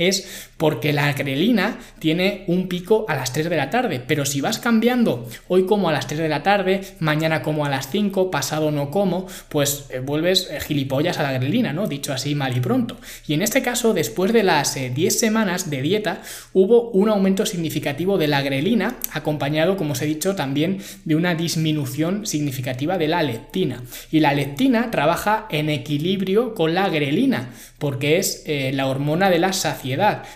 es 0.08 0.50
porque 0.58 0.94
la 0.94 1.12
grelina 1.14 1.80
tiene 2.00 2.44
un 2.48 2.68
pico 2.68 3.06
a 3.08 3.16
las 3.16 3.34
3 3.34 3.50
de 3.50 3.56
la 3.58 3.70
tarde, 3.70 4.02
pero 4.06 4.26
si 4.26 4.42
vas 4.42 4.60
cambiando 4.60 5.28
hoy 5.48 5.66
como 5.66 5.90
a 5.90 5.92
las 5.92 6.08
3 6.08 6.20
de 6.20 6.30
la 6.30 6.44
tarde, 6.44 6.82
mañana 7.00 7.42
como 7.42 7.66
a 7.66 7.70
las 7.70 7.90
5, 7.90 8.32
pasado 8.32 8.72
no 8.72 8.90
como, 8.90 9.28
pues 9.50 9.86
eh, 9.90 10.00
vuelves 10.00 10.50
eh, 10.50 10.60
gilipollas 10.60 11.20
a 11.20 11.24
la 11.24 11.34
grelina, 11.34 11.74
¿no? 11.74 11.88
Dicho 11.88 12.14
así 12.14 12.36
mal 12.36 12.56
y 12.56 12.60
pronto. 12.60 12.98
Y 13.28 13.34
en 13.34 13.42
este 13.42 13.62
caso, 13.62 13.94
después 13.94 14.34
de 14.34 14.44
las 14.44 14.76
10 14.76 14.98
eh, 14.98 15.12
semanas 15.12 15.70
de 15.70 15.82
dieta, 15.82 16.22
hubo 16.54 16.90
un 16.92 17.10
aumento 17.10 17.46
significativo 17.46 18.18
de 18.18 18.28
la 18.28 18.42
grelina, 18.42 18.98
acompañado, 19.12 19.78
como 19.78 19.94
os 19.94 20.02
he 20.02 20.06
dicho, 20.06 20.36
también 20.36 20.80
de 21.06 21.16
una 21.16 21.36
disminución 21.36 22.26
significativa 22.26 22.98
de 22.98 23.08
la 23.08 23.24
leptina. 23.24 23.84
Y 24.12 24.20
la 24.20 24.34
leptina 24.34 24.92
trabaja 24.92 25.48
en 25.50 25.70
equilibrio 25.70 26.54
con 26.54 26.74
la 26.74 26.90
grelina, 26.90 27.50
porque 27.78 28.18
es 28.18 28.44
la 28.48 28.88
hormona 28.88 29.30
de 29.30 29.40
la 29.40 29.54
saciedad 29.54 29.91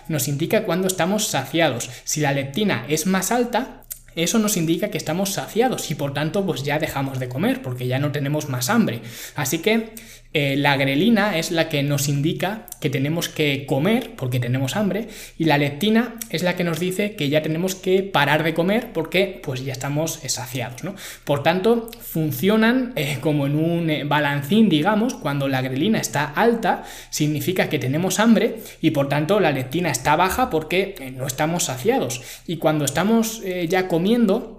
nos 0.08 0.28
indica 0.28 0.64
cuando 0.64 0.86
estamos 0.86 1.28
saciados. 1.28 1.90
Si 2.04 2.20
la 2.20 2.32
leptina 2.32 2.84
es 2.88 3.06
más 3.06 3.30
alta, 3.32 3.82
eso 4.16 4.38
nos 4.38 4.56
indica 4.56 4.88
que 4.88 4.96
estamos 4.96 5.34
saciados 5.34 5.90
y 5.90 5.94
por 5.94 6.14
tanto 6.14 6.44
pues 6.44 6.62
ya 6.62 6.78
dejamos 6.78 7.20
de 7.20 7.28
comer 7.28 7.60
porque 7.60 7.86
ya 7.86 7.98
no 7.98 8.12
tenemos 8.12 8.48
más 8.48 8.70
hambre. 8.70 9.02
Así 9.34 9.58
que 9.58 9.94
eh, 10.38 10.54
la 10.54 10.76
grelina 10.76 11.38
es 11.38 11.50
la 11.50 11.70
que 11.70 11.82
nos 11.82 12.08
indica 12.10 12.66
que 12.78 12.90
tenemos 12.90 13.30
que 13.30 13.64
comer 13.64 14.10
porque 14.16 14.38
tenemos 14.38 14.76
hambre 14.76 15.08
y 15.38 15.46
la 15.46 15.56
leptina 15.56 16.16
es 16.28 16.42
la 16.42 16.56
que 16.56 16.62
nos 16.62 16.78
dice 16.78 17.16
que 17.16 17.30
ya 17.30 17.40
tenemos 17.40 17.74
que 17.74 18.02
parar 18.02 18.44
de 18.44 18.52
comer 18.52 18.92
porque 18.92 19.40
pues 19.42 19.64
ya 19.64 19.72
estamos 19.72 20.20
saciados. 20.26 20.84
¿no? 20.84 20.94
Por 21.24 21.42
tanto, 21.42 21.88
funcionan 22.02 22.92
eh, 22.96 23.16
como 23.22 23.46
en 23.46 23.56
un 23.56 23.88
eh, 23.88 24.04
balancín, 24.04 24.68
digamos, 24.68 25.14
cuando 25.14 25.48
la 25.48 25.62
grelina 25.62 26.00
está 26.00 26.26
alta 26.26 26.84
significa 27.08 27.70
que 27.70 27.78
tenemos 27.78 28.20
hambre 28.20 28.58
y 28.82 28.90
por 28.90 29.08
tanto 29.08 29.40
la 29.40 29.52
leptina 29.52 29.90
está 29.90 30.16
baja 30.16 30.50
porque 30.50 31.14
no 31.16 31.26
estamos 31.26 31.64
saciados. 31.64 32.20
Y 32.46 32.58
cuando 32.58 32.84
estamos 32.84 33.42
ya 33.70 33.88
comiendo, 33.88 34.55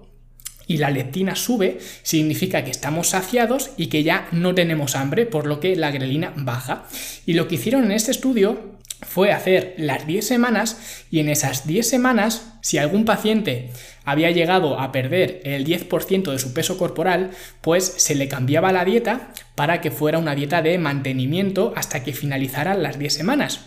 y 0.68 0.76
la 0.76 0.90
leptina 0.90 1.34
sube, 1.34 1.78
significa 2.02 2.62
que 2.62 2.70
estamos 2.70 3.08
saciados 3.08 3.70
y 3.76 3.88
que 3.88 4.04
ya 4.04 4.28
no 4.30 4.54
tenemos 4.54 4.94
hambre, 4.94 5.26
por 5.26 5.46
lo 5.46 5.58
que 5.58 5.74
la 5.74 5.90
grelina 5.90 6.32
baja. 6.36 6.84
Y 7.26 7.32
lo 7.32 7.48
que 7.48 7.56
hicieron 7.56 7.84
en 7.84 7.92
este 7.92 8.12
estudio 8.12 8.78
fue 9.02 9.32
hacer 9.32 9.74
las 9.78 10.06
10 10.06 10.26
semanas 10.26 11.04
y 11.10 11.20
en 11.20 11.28
esas 11.28 11.66
10 11.66 11.88
semanas, 11.88 12.54
si 12.62 12.78
algún 12.78 13.04
paciente 13.04 13.70
había 14.04 14.30
llegado 14.30 14.78
a 14.80 14.92
perder 14.92 15.40
el 15.44 15.64
10% 15.64 16.32
de 16.32 16.38
su 16.38 16.52
peso 16.52 16.78
corporal, 16.78 17.30
pues 17.60 17.84
se 17.84 18.14
le 18.14 18.28
cambiaba 18.28 18.72
la 18.72 18.84
dieta 18.84 19.32
para 19.54 19.80
que 19.80 19.90
fuera 19.90 20.18
una 20.18 20.34
dieta 20.34 20.62
de 20.62 20.78
mantenimiento 20.78 21.72
hasta 21.76 22.02
que 22.02 22.12
finalizaran 22.12 22.82
las 22.82 22.98
10 22.98 23.14
semanas. 23.14 23.60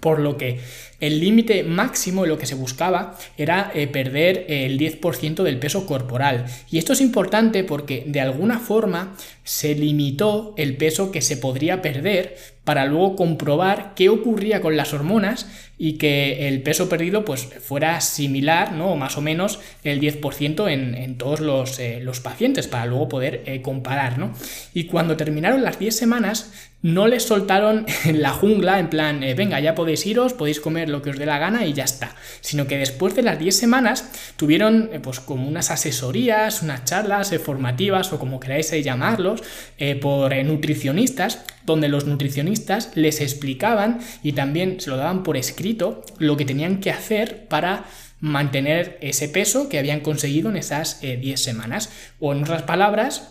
Por 0.00 0.18
lo 0.18 0.36
que 0.36 0.60
el 1.00 1.20
límite 1.20 1.64
máximo, 1.64 2.26
lo 2.26 2.38
que 2.38 2.46
se 2.46 2.54
buscaba, 2.54 3.18
era 3.36 3.72
eh, 3.74 3.86
perder 3.86 4.46
el 4.48 4.78
10% 4.78 5.42
del 5.42 5.58
peso 5.58 5.86
corporal. 5.86 6.46
Y 6.70 6.78
esto 6.78 6.92
es 6.92 7.00
importante 7.00 7.64
porque 7.64 8.04
de 8.06 8.20
alguna 8.20 8.58
forma 8.58 9.16
se 9.42 9.74
limitó 9.74 10.54
el 10.56 10.76
peso 10.76 11.10
que 11.10 11.22
se 11.22 11.36
podría 11.36 11.82
perder 11.82 12.36
para 12.64 12.84
luego 12.84 13.16
comprobar 13.16 13.92
qué 13.96 14.08
ocurría 14.08 14.60
con 14.60 14.76
las 14.76 14.92
hormonas 14.92 15.46
y 15.78 15.94
que 15.94 16.48
el 16.48 16.62
peso 16.62 16.88
perdido 16.88 17.24
pues 17.24 17.48
fuera 17.60 18.00
similar, 18.00 18.72
¿no? 18.72 18.92
O 18.92 18.96
más 18.96 19.16
o 19.16 19.22
menos 19.22 19.60
el 19.82 20.00
10% 20.00 20.70
en, 20.70 21.16
todos 21.16 21.78
eh, 21.78 22.00
los, 22.02 22.20
pacientes 22.20 22.68
para 22.68 22.86
luego 22.86 23.08
poder 23.08 23.42
eh, 23.46 23.62
comparar, 23.62 24.18
¿no? 24.18 24.34
Y 24.74 24.84
cuando 24.84 25.16
terminaron 25.16 25.62
las 25.62 25.78
10 25.78 25.96
semanas 25.96 26.70
no 26.82 27.06
les 27.06 27.24
soltaron 27.24 27.84
en 28.04 28.22
la 28.22 28.30
jungla 28.30 28.78
en 28.78 28.88
plan, 28.88 29.20
venga, 29.36 29.60
ya 29.60 29.74
podéis 29.74 30.06
iros, 30.06 30.32
podéis 30.32 30.60
comer 30.60 30.88
lo 30.88 31.02
que 31.02 31.10
os 31.10 31.18
dé 31.18 31.26
la 31.26 31.38
gana 31.38 31.66
y 31.66 31.72
ya 31.72 31.84
está. 31.84 32.14
Sino 32.40 32.66
que 32.66 32.78
después 32.78 33.14
de 33.14 33.22
las 33.22 33.38
10 33.38 33.56
semanas 33.56 34.10
tuvieron 34.36 34.90
eh, 34.92 35.00
pues 35.00 35.20
como 35.20 35.48
unas 35.48 35.70
asesorías, 35.70 36.62
unas 36.62 36.84
charlas 36.84 37.32
eh, 37.32 37.38
formativas 37.38 38.12
o 38.12 38.18
como 38.18 38.40
queráis 38.40 38.72
eh, 38.72 38.82
llamarlos, 38.82 39.42
por 40.00 40.34
nutricionistas, 40.44 41.42
donde 41.64 41.88
los 41.88 42.04
nutricionistas 42.04 42.49
les 42.94 43.20
explicaban 43.20 44.00
y 44.22 44.32
también 44.32 44.80
se 44.80 44.90
lo 44.90 44.96
daban 44.96 45.22
por 45.22 45.36
escrito 45.36 46.04
lo 46.18 46.36
que 46.36 46.44
tenían 46.44 46.80
que 46.80 46.90
hacer 46.90 47.46
para 47.48 47.84
mantener 48.20 48.98
ese 49.00 49.28
peso 49.28 49.68
que 49.68 49.78
habían 49.78 50.00
conseguido 50.00 50.50
en 50.50 50.56
esas 50.56 51.00
10 51.00 51.40
semanas. 51.40 51.90
O 52.18 52.32
en 52.32 52.42
otras 52.42 52.62
palabras, 52.62 53.30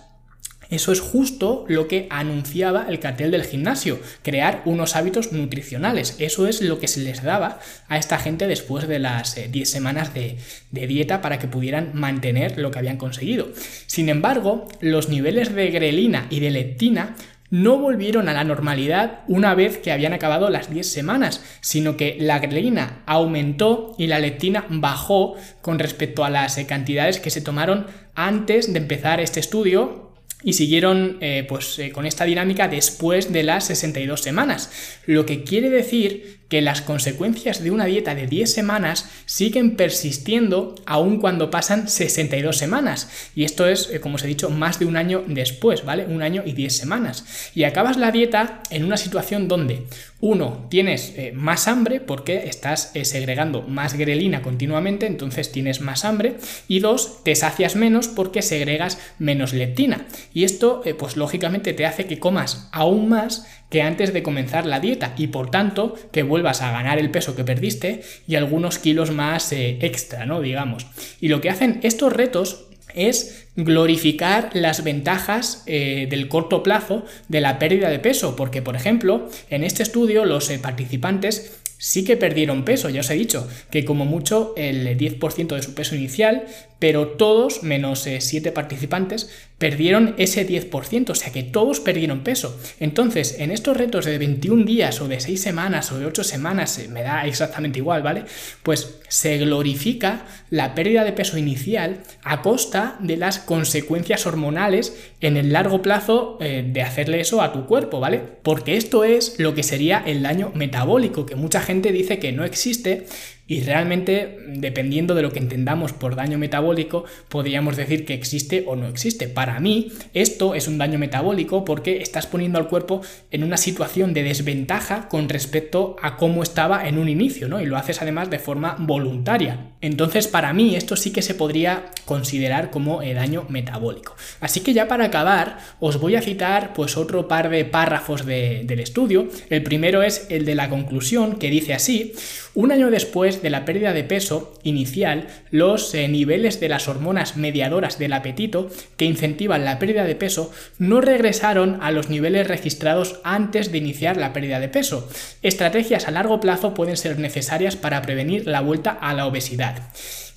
eso 0.69 0.91
es 0.91 0.99
justo 0.99 1.65
lo 1.67 1.88
que 1.88 2.05
anunciaba 2.12 2.86
el 2.89 2.99
cartel 2.99 3.32
del 3.32 3.43
gimnasio, 3.43 3.99
crear 4.21 4.62
unos 4.65 4.95
hábitos 4.95 5.32
nutricionales. 5.32 6.15
Eso 6.19 6.47
es 6.47 6.62
lo 6.62 6.79
que 6.79 6.88
se 6.88 6.99
les 6.99 7.23
daba 7.23 7.60
a 7.88 7.97
esta 7.97 8.19
gente 8.19 8.47
después 8.47 8.88
de 8.88 8.99
las 8.99 9.36
10 9.36 9.55
eh, 9.55 9.65
semanas 9.65 10.13
de, 10.13 10.38
de 10.69 10.88
dieta 10.88 11.21
para 11.21 11.39
que 11.39 11.47
pudieran 11.47 11.91
mantener 11.95 12.60
lo 12.60 12.69
que 12.69 12.77
habían 12.77 12.97
conseguido. 12.97 13.49
Sin 13.88 14.10
embargo, 14.10 14.67
los 14.79 15.10
niveles 15.10 15.55
de 15.55 15.71
grelina 15.71 16.27
y 16.29 16.39
de 16.39 16.51
leptina 16.51 17.15
no 17.49 17.77
volvieron 17.77 18.29
a 18.29 18.33
la 18.33 18.43
normalidad 18.43 19.21
una 19.27 19.55
vez 19.55 19.77
que 19.77 19.91
habían 19.91 20.13
acabado 20.13 20.49
las 20.49 20.69
10 20.69 20.89
semanas, 20.91 21.43
sino 21.62 21.97
que 21.97 22.17
la 22.19 22.39
grelina 22.39 23.03
aumentó 23.05 23.95
y 23.97 24.07
la 24.07 24.19
leptina 24.19 24.65
bajó 24.69 25.35
con 25.62 25.79
respecto 25.79 26.23
a 26.23 26.29
las 26.29 26.57
eh, 26.57 26.65
cantidades 26.65 27.19
que 27.19 27.29
se 27.29 27.41
tomaron 27.41 27.88
antes 28.15 28.71
de 28.71 28.79
empezar 28.79 29.19
este 29.19 29.39
estudio 29.39 30.13
y 30.43 30.53
siguieron 30.53 31.17
eh, 31.21 31.45
pues, 31.47 31.79
eh, 31.79 31.91
con 31.91 32.05
esta 32.05 32.25
dinámica 32.25 32.67
después 32.67 33.33
de 33.33 33.43
las 33.43 33.65
62 33.65 34.21
semanas, 34.21 34.71
lo 35.05 35.25
que 35.25 35.43
quiere 35.43 35.69
decir 35.69 36.38
que 36.49 36.62
las 36.62 36.81
consecuencias 36.81 37.63
de 37.63 37.71
una 37.71 37.85
dieta 37.85 38.15
de 38.15 38.27
10 38.27 38.51
semanas 38.51 39.07
siguen 39.25 39.75
persistiendo 39.75 40.75
aun 40.85 41.19
cuando 41.19 41.51
pasan 41.51 41.88
62 41.88 42.57
semanas. 42.57 43.09
Y 43.35 43.43
esto 43.43 43.67
es, 43.67 43.89
eh, 43.91 43.99
como 43.99 44.15
os 44.15 44.23
he 44.23 44.27
dicho, 44.27 44.49
más 44.49 44.79
de 44.79 44.85
un 44.85 44.97
año 44.97 45.23
después, 45.27 45.85
¿vale? 45.85 46.05
Un 46.05 46.23
año 46.23 46.41
y 46.45 46.53
10 46.53 46.75
semanas. 46.75 47.51
Y 47.53 47.63
acabas 47.63 47.97
la 47.97 48.12
dieta 48.12 48.63
en 48.71 48.83
una 48.83 48.97
situación 48.97 49.47
donde, 49.47 49.85
uno, 50.21 50.65
tienes 50.69 51.13
eh, 51.15 51.31
más 51.33 51.67
hambre 51.67 52.01
porque 52.01 52.49
estás 52.49 52.91
eh, 52.95 53.05
segregando 53.05 53.62
más 53.62 53.93
grelina 53.93 54.41
continuamente, 54.41 55.05
entonces 55.05 55.51
tienes 55.51 55.81
más 55.81 56.03
hambre. 56.03 56.38
Y 56.67 56.79
dos, 56.79 57.23
te 57.23 57.35
sacias 57.35 57.75
menos 57.75 58.07
porque 58.07 58.41
segregas 58.41 58.97
menos 59.19 59.53
leptina. 59.53 60.07
Y 60.33 60.45
esto, 60.45 60.81
pues 60.97 61.15
lógicamente 61.15 61.73
te 61.73 61.85
hace 61.85 62.07
que 62.07 62.19
comas 62.19 62.67
aún 62.71 63.07
más 63.07 63.45
que 63.69 63.82
antes 63.82 64.13
de 64.13 64.23
comenzar 64.23 64.65
la 64.65 64.79
dieta 64.79 65.13
y 65.17 65.27
por 65.27 65.51
tanto 65.51 65.95
que 66.12 66.23
vuelvas 66.23 66.62
a 66.62 66.71
ganar 66.71 66.99
el 66.99 67.12
peso 67.12 67.36
que 67.36 67.43
perdiste 67.43 68.01
y 68.27 68.36
algunos 68.36 68.79
kilos 68.79 69.12
más 69.12 69.51
eh, 69.51 69.77
extra, 69.82 70.25
¿no? 70.25 70.41
Digamos. 70.41 70.88
Y 71.21 71.27
lo 71.27 71.41
que 71.41 71.49
hacen 71.49 71.79
estos 71.84 72.13
retos 72.13 72.65
es 72.95 73.47
glorificar 73.55 74.49
las 74.53 74.84
ventajas 74.84 75.63
eh, 75.67 76.08
del 76.10 76.27
corto 76.27 76.63
plazo 76.63 77.05
de 77.27 77.41
la 77.41 77.60
pérdida 77.60 77.89
de 77.89 77.99
peso, 77.99 78.36
porque 78.36 78.62
por 78.62 78.75
ejemplo, 78.75 79.29
en 79.49 79.63
este 79.63 79.84
estudio 79.84 80.25
los 80.25 80.49
eh, 80.49 80.58
participantes 80.60 81.60
sí 81.77 82.03
que 82.03 82.17
perdieron 82.17 82.65
peso, 82.65 82.89
ya 82.89 83.01
os 83.01 83.10
he 83.10 83.13
dicho, 83.13 83.47
que 83.71 83.86
como 83.86 84.05
mucho 84.05 84.53
el 84.58 84.97
10% 84.97 85.55
de 85.55 85.62
su 85.62 85.73
peso 85.75 85.95
inicial, 85.95 86.45
pero 86.77 87.08
todos, 87.08 87.63
menos 87.63 88.05
7 88.19 88.51
participantes, 88.51 89.29
perdieron 89.60 90.15
ese 90.17 90.48
10%, 90.48 91.12
o 91.12 91.15
sea 91.15 91.32
que 91.32 91.43
todos 91.43 91.82
perdieron 91.82 92.22
peso. 92.22 92.58
Entonces, 92.80 93.36
en 93.39 93.52
estos 93.52 93.78
retos 93.78 94.06
de 94.06 94.17
21 94.17 94.63
días 94.63 95.02
o 95.02 95.08
de 95.08 95.19
6 95.19 95.39
semanas 95.39 95.91
o 95.91 96.00
de 96.00 96.06
8 96.06 96.24
semanas, 96.24 96.80
eh, 96.80 96.88
me 96.88 97.04
da 97.04 97.28
exactamente 97.28 97.80
igual, 97.80 98.02
¿vale? 98.02 98.24
Pues 98.63 99.00
se 99.10 99.38
glorifica 99.38 100.26
la 100.50 100.74
pérdida 100.76 101.04
de 101.04 101.12
peso 101.12 101.38
inicial 101.38 102.04
a 102.24 102.41
costa 102.41 102.95
de 103.02 103.17
las 103.17 103.39
consecuencias 103.39 104.26
hormonales 104.26 104.98
en 105.19 105.36
el 105.36 105.52
largo 105.52 105.82
plazo 105.82 106.38
eh, 106.39 106.65
de 106.65 106.82
hacerle 106.82 107.19
eso 107.19 107.41
a 107.41 107.52
tu 107.52 107.65
cuerpo, 107.65 108.00
¿vale? 108.00 108.22
Porque 108.41 108.78
esto 108.78 109.04
es 109.04 109.39
lo 109.39 109.54
que 109.56 109.63
sería 109.63 110.02
el 110.06 110.24
daño 110.24 110.52
metabólico, 110.56 111.26
que 111.26 111.36
mucha 111.36 111.60
gente 111.60 111.91
dice 111.91 112.17
que 112.17 112.32
no 112.32 112.45
existe, 112.45 113.08
y 113.49 113.62
realmente, 113.62 114.38
dependiendo 114.45 115.15
de 115.15 115.23
lo 115.23 115.33
que 115.33 115.39
entendamos 115.39 115.91
por 115.91 116.15
daño 116.15 116.38
metabólico, 116.38 117.05
podríamos 117.29 117.77
decir 117.77 118.05
que 118.05 118.13
existe 118.13 118.63
o 118.67 118.75
no 118.75 118.88
existe. 118.88 119.27
Para 119.27 119.59
mí, 119.59 119.91
esto 120.13 120.53
es 120.53 120.67
un 120.67 120.77
daño 120.77 120.99
metabólico 120.99 121.65
porque 121.65 121.97
estás 121.97 122.27
poniendo 122.27 122.59
al 122.59 122.67
cuerpo 122.67 123.01
en 123.31 123.43
una 123.43 123.57
situación 123.57 124.13
de 124.13 124.21
desventaja 124.21 125.09
con 125.09 125.29
respecto 125.29 125.95
a 126.03 126.15
cómo 126.15 126.43
estaba 126.43 126.88
en 126.88 126.99
un 126.99 127.09
inicio, 127.09 127.49
¿no? 127.49 127.59
Y 127.59 127.65
lo 127.65 127.75
haces 127.75 128.03
además 128.03 128.29
de 128.29 128.38
forma 128.38 128.75
voluntaria. 128.77 129.71
Entonces, 129.81 130.27
para 130.27 130.53
mí, 130.53 130.75
esto 130.75 130.95
sí 130.95 131.12
que 131.12 131.23
se 131.23 131.33
podría 131.33 131.85
considerar 132.05 132.69
como 132.69 133.01
eh, 133.01 133.15
daño 133.15 133.47
metabólico. 133.49 134.15
Así 134.41 134.59
que 134.59 134.73
ya 134.73 134.88
para 134.88 135.05
acabar, 135.05 135.57
os 135.79 135.99
voy 135.99 136.15
a 136.15 136.21
citar 136.21 136.73
pues 136.73 136.97
otro 136.97 137.27
par 137.27 137.49
de 137.49 137.65
párrafos 137.65 138.27
del 138.27 138.79
estudio. 138.79 139.27
El 139.49 139.63
primero 139.63 140.03
es 140.03 140.27
el 140.29 140.45
de 140.45 140.53
la 140.53 140.69
conclusión, 140.69 141.39
que 141.39 141.49
dice 141.49 141.73
así, 141.73 142.13
un 142.55 142.71
año 142.71 142.89
después 142.89 143.41
de 143.41 143.49
la 143.49 143.65
pérdida 143.65 143.93
de 143.93 144.03
peso 144.03 144.53
inicial, 144.63 145.27
los 145.51 145.93
eh, 145.93 146.07
niveles 146.07 146.59
de 146.59 146.69
las 146.69 146.88
hormonas 146.88 147.38
mediadoras 147.38 147.99
del 147.99 148.13
apetito 148.13 148.69
que 148.97 149.05
incentivan 149.05 149.65
la 149.65 149.79
pérdida 149.79 150.03
de 150.03 150.15
peso 150.15 150.51
no 150.77 151.01
regresaron 151.01 151.77
a 151.81 151.91
los 151.91 152.09
niveles 152.09 152.47
registrados 152.47 153.19
antes 153.23 153.71
de 153.71 153.77
iniciar 153.77 154.17
la 154.17 154.33
pérdida 154.33 154.59
de 154.59 154.69
peso. 154.69 155.07
Estrategias 155.41 156.07
a 156.07 156.12
largo 156.12 156.39
plazo 156.39 156.73
pueden 156.73 156.97
ser 156.97 157.19
necesarias 157.19 157.75
para 157.75 158.01
prevenir 158.01 158.47
la 158.47 158.62
vuelta 158.62 158.91
a 158.91 159.13
la 159.13 159.25
obesidad. 159.25 159.75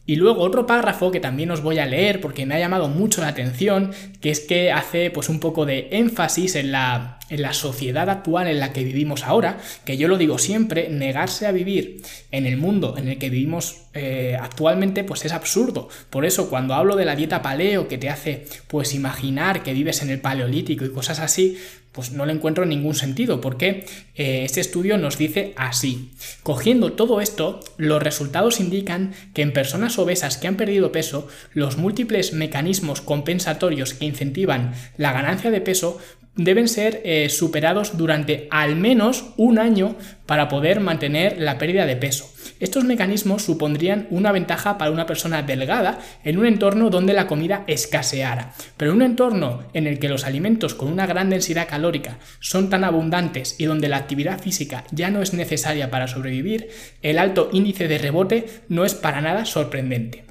Y 0.04 0.16
luego 0.16 0.42
otro 0.42 0.66
párrafo 0.66 1.12
que 1.12 1.20
también 1.20 1.52
os 1.52 1.62
voy 1.62 1.78
a 1.78 1.86
leer 1.86 2.20
porque 2.20 2.44
me 2.44 2.56
ha 2.56 2.58
llamado 2.58 2.88
mucho 2.88 3.20
la 3.20 3.28
atención, 3.28 3.92
que 4.20 4.30
es 4.30 4.40
que 4.40 4.72
hace 4.72 5.10
pues 5.10 5.28
un 5.28 5.38
poco 5.38 5.64
de 5.64 5.88
énfasis 5.92 6.56
en 6.56 6.72
la, 6.72 7.20
en 7.28 7.40
la 7.40 7.52
sociedad 7.52 8.10
actual 8.10 8.48
en 8.48 8.58
la 8.58 8.72
que 8.72 8.82
vivimos 8.82 9.24
ahora, 9.24 9.58
que 9.84 9.96
yo 9.96 10.08
lo 10.08 10.18
digo 10.18 10.38
siempre, 10.38 10.88
negarse 10.88 11.46
a 11.46 11.52
vivir 11.52 12.02
en 12.32 12.46
el 12.46 12.56
mundo 12.56 12.96
en 12.98 13.08
el 13.08 13.18
que 13.18 13.30
vivimos 13.30 13.82
eh, 13.94 14.36
actualmente 14.40 15.04
pues 15.04 15.24
es 15.24 15.32
absurdo. 15.32 15.88
Por 16.10 16.24
eso 16.24 16.50
cuando 16.50 16.74
hablo 16.74 16.96
de 16.96 17.04
la 17.04 17.14
dieta 17.14 17.40
paleo 17.40 17.86
que 17.86 17.98
te 17.98 18.10
hace 18.10 18.46
pues 18.66 18.94
imaginar 18.94 19.62
que 19.62 19.72
vives 19.72 20.02
en 20.02 20.10
el 20.10 20.20
paleolítico 20.20 20.84
y 20.84 20.90
cosas 20.90 21.20
así, 21.20 21.58
pues 21.92 22.12
no 22.12 22.26
le 22.26 22.32
encuentro 22.32 22.64
ningún 22.64 22.94
sentido, 22.94 23.40
porque 23.40 23.86
eh, 24.14 24.44
este 24.44 24.60
estudio 24.60 24.98
nos 24.98 25.18
dice 25.18 25.52
así. 25.56 26.10
Cogiendo 26.42 26.92
todo 26.92 27.20
esto, 27.20 27.60
los 27.76 28.02
resultados 28.02 28.60
indican 28.60 29.12
que 29.34 29.42
en 29.42 29.52
personas 29.52 29.98
obesas 29.98 30.38
que 30.38 30.48
han 30.48 30.56
perdido 30.56 30.90
peso, 30.90 31.28
los 31.52 31.76
múltiples 31.76 32.32
mecanismos 32.32 33.00
compensatorios 33.02 33.94
que 33.94 34.06
incentivan 34.06 34.74
la 34.96 35.12
ganancia 35.12 35.50
de 35.50 35.60
peso 35.60 35.98
deben 36.34 36.68
ser 36.68 37.02
eh, 37.04 37.28
superados 37.28 37.98
durante 37.98 38.48
al 38.50 38.76
menos 38.76 39.26
un 39.36 39.58
año 39.58 39.96
para 40.24 40.48
poder 40.48 40.80
mantener 40.80 41.38
la 41.38 41.58
pérdida 41.58 41.84
de 41.84 41.96
peso. 41.96 42.32
Estos 42.62 42.84
mecanismos 42.84 43.42
supondrían 43.42 44.06
una 44.10 44.30
ventaja 44.30 44.78
para 44.78 44.92
una 44.92 45.04
persona 45.04 45.42
delgada 45.42 45.98
en 46.22 46.38
un 46.38 46.46
entorno 46.46 46.90
donde 46.90 47.12
la 47.12 47.26
comida 47.26 47.64
escaseara, 47.66 48.54
pero 48.76 48.92
en 48.92 48.98
un 48.98 49.02
entorno 49.02 49.64
en 49.72 49.88
el 49.88 49.98
que 49.98 50.08
los 50.08 50.24
alimentos 50.24 50.76
con 50.76 50.86
una 50.86 51.04
gran 51.04 51.28
densidad 51.28 51.66
calórica 51.66 52.20
son 52.38 52.70
tan 52.70 52.84
abundantes 52.84 53.56
y 53.58 53.64
donde 53.64 53.88
la 53.88 53.96
actividad 53.96 54.40
física 54.40 54.84
ya 54.92 55.10
no 55.10 55.22
es 55.22 55.34
necesaria 55.34 55.90
para 55.90 56.06
sobrevivir, 56.06 56.68
el 57.02 57.18
alto 57.18 57.50
índice 57.52 57.88
de 57.88 57.98
rebote 57.98 58.46
no 58.68 58.84
es 58.84 58.94
para 58.94 59.20
nada 59.20 59.44
sorprendente. 59.44 60.22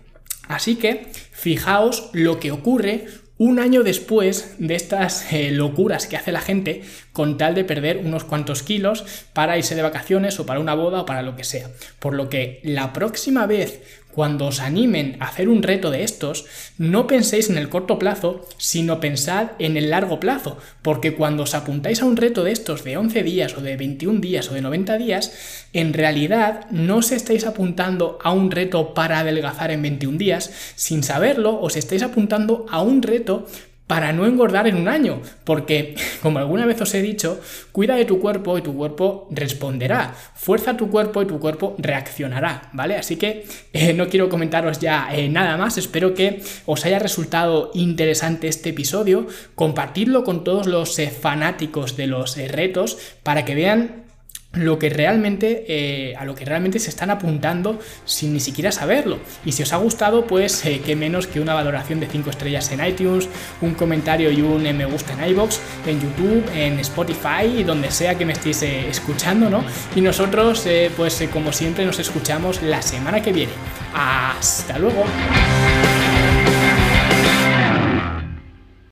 Así 0.48 0.78
que 0.78 1.08
fijaos 1.34 2.12
lo 2.14 2.40
que 2.40 2.54
ocurre 2.54 3.08
un 3.42 3.58
año 3.58 3.82
después 3.82 4.54
de 4.60 4.76
estas 4.76 5.34
eh, 5.34 5.50
locuras 5.50 6.06
que 6.06 6.16
hace 6.16 6.32
la 6.32 6.42
gente 6.42 6.84
con 7.12 7.40
tal 7.40 7.56
de 7.56 7.64
perder 7.64 7.98
unos 7.98 8.24
cuantos 8.24 8.62
kilos 8.62 9.04
para 9.34 9.58
irse 9.58 9.74
de 9.74 9.82
vacaciones 9.82 10.40
o 10.40 10.46
para 10.46 10.60
una 10.60 10.76
boda 10.76 11.02
o 11.02 11.06
para 11.08 11.24
lo 11.24 11.36
que 11.36 11.44
sea. 11.44 11.68
Por 11.98 12.14
lo 12.14 12.30
que 12.30 12.60
la 12.62 12.94
próxima 12.94 13.48
vez 13.48 13.82
cuando 14.14 14.48
os 14.48 14.60
animen 14.60 15.18
a 15.20 15.28
hacer 15.28 15.50
un 15.50 15.64
reto 15.64 15.92
de 15.92 16.04
estos, 16.04 16.46
no 16.78 17.08
penséis 17.08 17.50
en 17.50 17.58
el 17.58 17.70
corto 17.70 17.98
plazo, 18.00 18.48
sino 18.58 19.00
pensad 19.00 19.52
en 19.60 19.78
el 19.78 19.90
largo 19.90 20.20
plazo, 20.20 20.58
porque 20.82 21.16
cuando 21.16 21.44
os 21.44 21.56
apuntáis 21.56 22.02
a 22.02 22.06
un 22.06 22.18
reto 22.18 22.44
de 22.44 22.52
estos 22.52 22.84
de 22.84 22.98
11 22.98 23.24
días 23.24 23.58
o 23.58 23.62
de 23.62 23.78
21 23.78 24.20
días 24.20 24.50
o 24.50 24.54
de 24.54 24.62
90 24.62 24.98
días, 24.98 25.68
en 25.74 25.94
realidad 25.94 26.70
no 26.72 26.98
os 26.98 27.12
estáis 27.12 27.46
apuntando 27.46 28.20
a 28.24 28.32
un 28.32 28.52
reto 28.52 28.94
para 28.94 29.20
adelgazar 29.20 29.72
en 29.72 29.82
21 29.82 30.18
días, 30.18 30.52
sin 30.76 31.04
saberlo, 31.04 31.60
os 31.62 31.76
estáis 31.76 32.04
apuntando 32.04 32.66
a 32.70 32.82
un 32.82 33.02
reto 33.02 33.48
para 33.88 34.14
no 34.14 34.26
engordar 34.26 34.68
en 34.68 34.78
un 34.78 34.88
año, 34.88 35.22
porque 35.44 35.96
como 36.22 36.40
alguna 36.40 36.66
vez 36.66 36.80
os 36.82 36.94
he 36.94 37.02
dicho, 37.02 37.42
cuida 37.72 37.96
de 37.96 38.06
tu 38.06 38.20
cuerpo 38.20 38.58
y 38.58 38.62
tu 38.62 38.74
cuerpo 38.76 39.28
responderá, 39.32 40.16
fuerza 40.34 40.78
tu 40.78 40.90
cuerpo 40.90 41.22
y 41.22 41.26
tu 41.26 41.40
cuerpo 41.40 41.76
reaccionará, 41.78 42.70
¿vale? 42.74 42.96
Así 42.96 43.18
que 43.18 43.46
eh, 43.74 43.94
no 43.94 44.08
quiero 44.08 44.30
comentaros 44.30 44.80
ya 44.80 45.10
eh, 45.14 45.28
nada 45.30 45.58
más, 45.58 45.78
espero 45.78 46.14
que 46.14 46.42
os 46.66 46.86
haya 46.86 47.00
resultado 47.00 47.72
interesante 47.74 48.48
este 48.48 48.70
episodio, 48.70 49.28
compartidlo 49.56 50.24
con 50.24 50.44
todos 50.44 50.68
los 50.68 50.98
eh, 51.00 51.10
fanáticos 51.10 51.98
de 51.98 52.08
los 52.08 52.38
retos 52.38 52.98
para 53.24 53.44
que 53.46 53.56
vean 53.56 54.11
lo 54.54 54.78
que 54.80 54.90
realmente 54.90 55.66
eh, 55.68 56.16
a 56.18 56.26
lo 56.26 56.36
que 56.36 56.44
realmente 56.44 56.80
se 56.80 56.90
están 56.90 57.10
apuntando 57.10 57.80
sin 58.06 58.34
ni 58.34 58.40
siquiera 58.40 58.72
saberlo. 58.72 59.20
Y 59.46 59.54
si 59.54 59.64
os 59.64 59.72
ha 59.74 59.78
gustado 59.78 60.28
pues 60.28 60.66
eh, 60.66 60.82
qué 60.86 60.96
menos 60.96 61.28
que 61.28 61.40
una 61.40 61.54
valoración 61.54 62.00
de 62.00 62.08
5 62.08 62.30
estrellas 62.30 62.72
en 62.72 62.86
iTunes 62.86 63.30
un 63.62 63.74
comentario 63.76 64.32
y 64.32 64.42
un 64.42 64.64
me 64.64 64.86
gusta 64.86 65.14
en 65.14 65.30
iBox 65.32 65.60
en 65.86 66.02
YouTube 66.02 66.44
en 66.54 66.80
Spotify 66.80 67.46
y 67.58 67.64
donde 67.64 67.92
sea 67.92 68.16
que 68.18 68.26
me 68.26 68.34
estéis 68.34 68.62
eh, 68.64 68.90
escuchando 68.90 69.50
no 69.50 69.64
y 69.96 70.02
nosotros 70.02 70.68
pues 70.96 71.24
como 71.32 71.52
siempre 71.52 71.86
nos 71.86 72.00
escuchamos 72.00 72.62
la 72.62 72.82
semana 72.82 73.22
que 73.22 73.32
viene. 73.32 73.54
Hasta 73.94 74.78
luego 74.78 75.06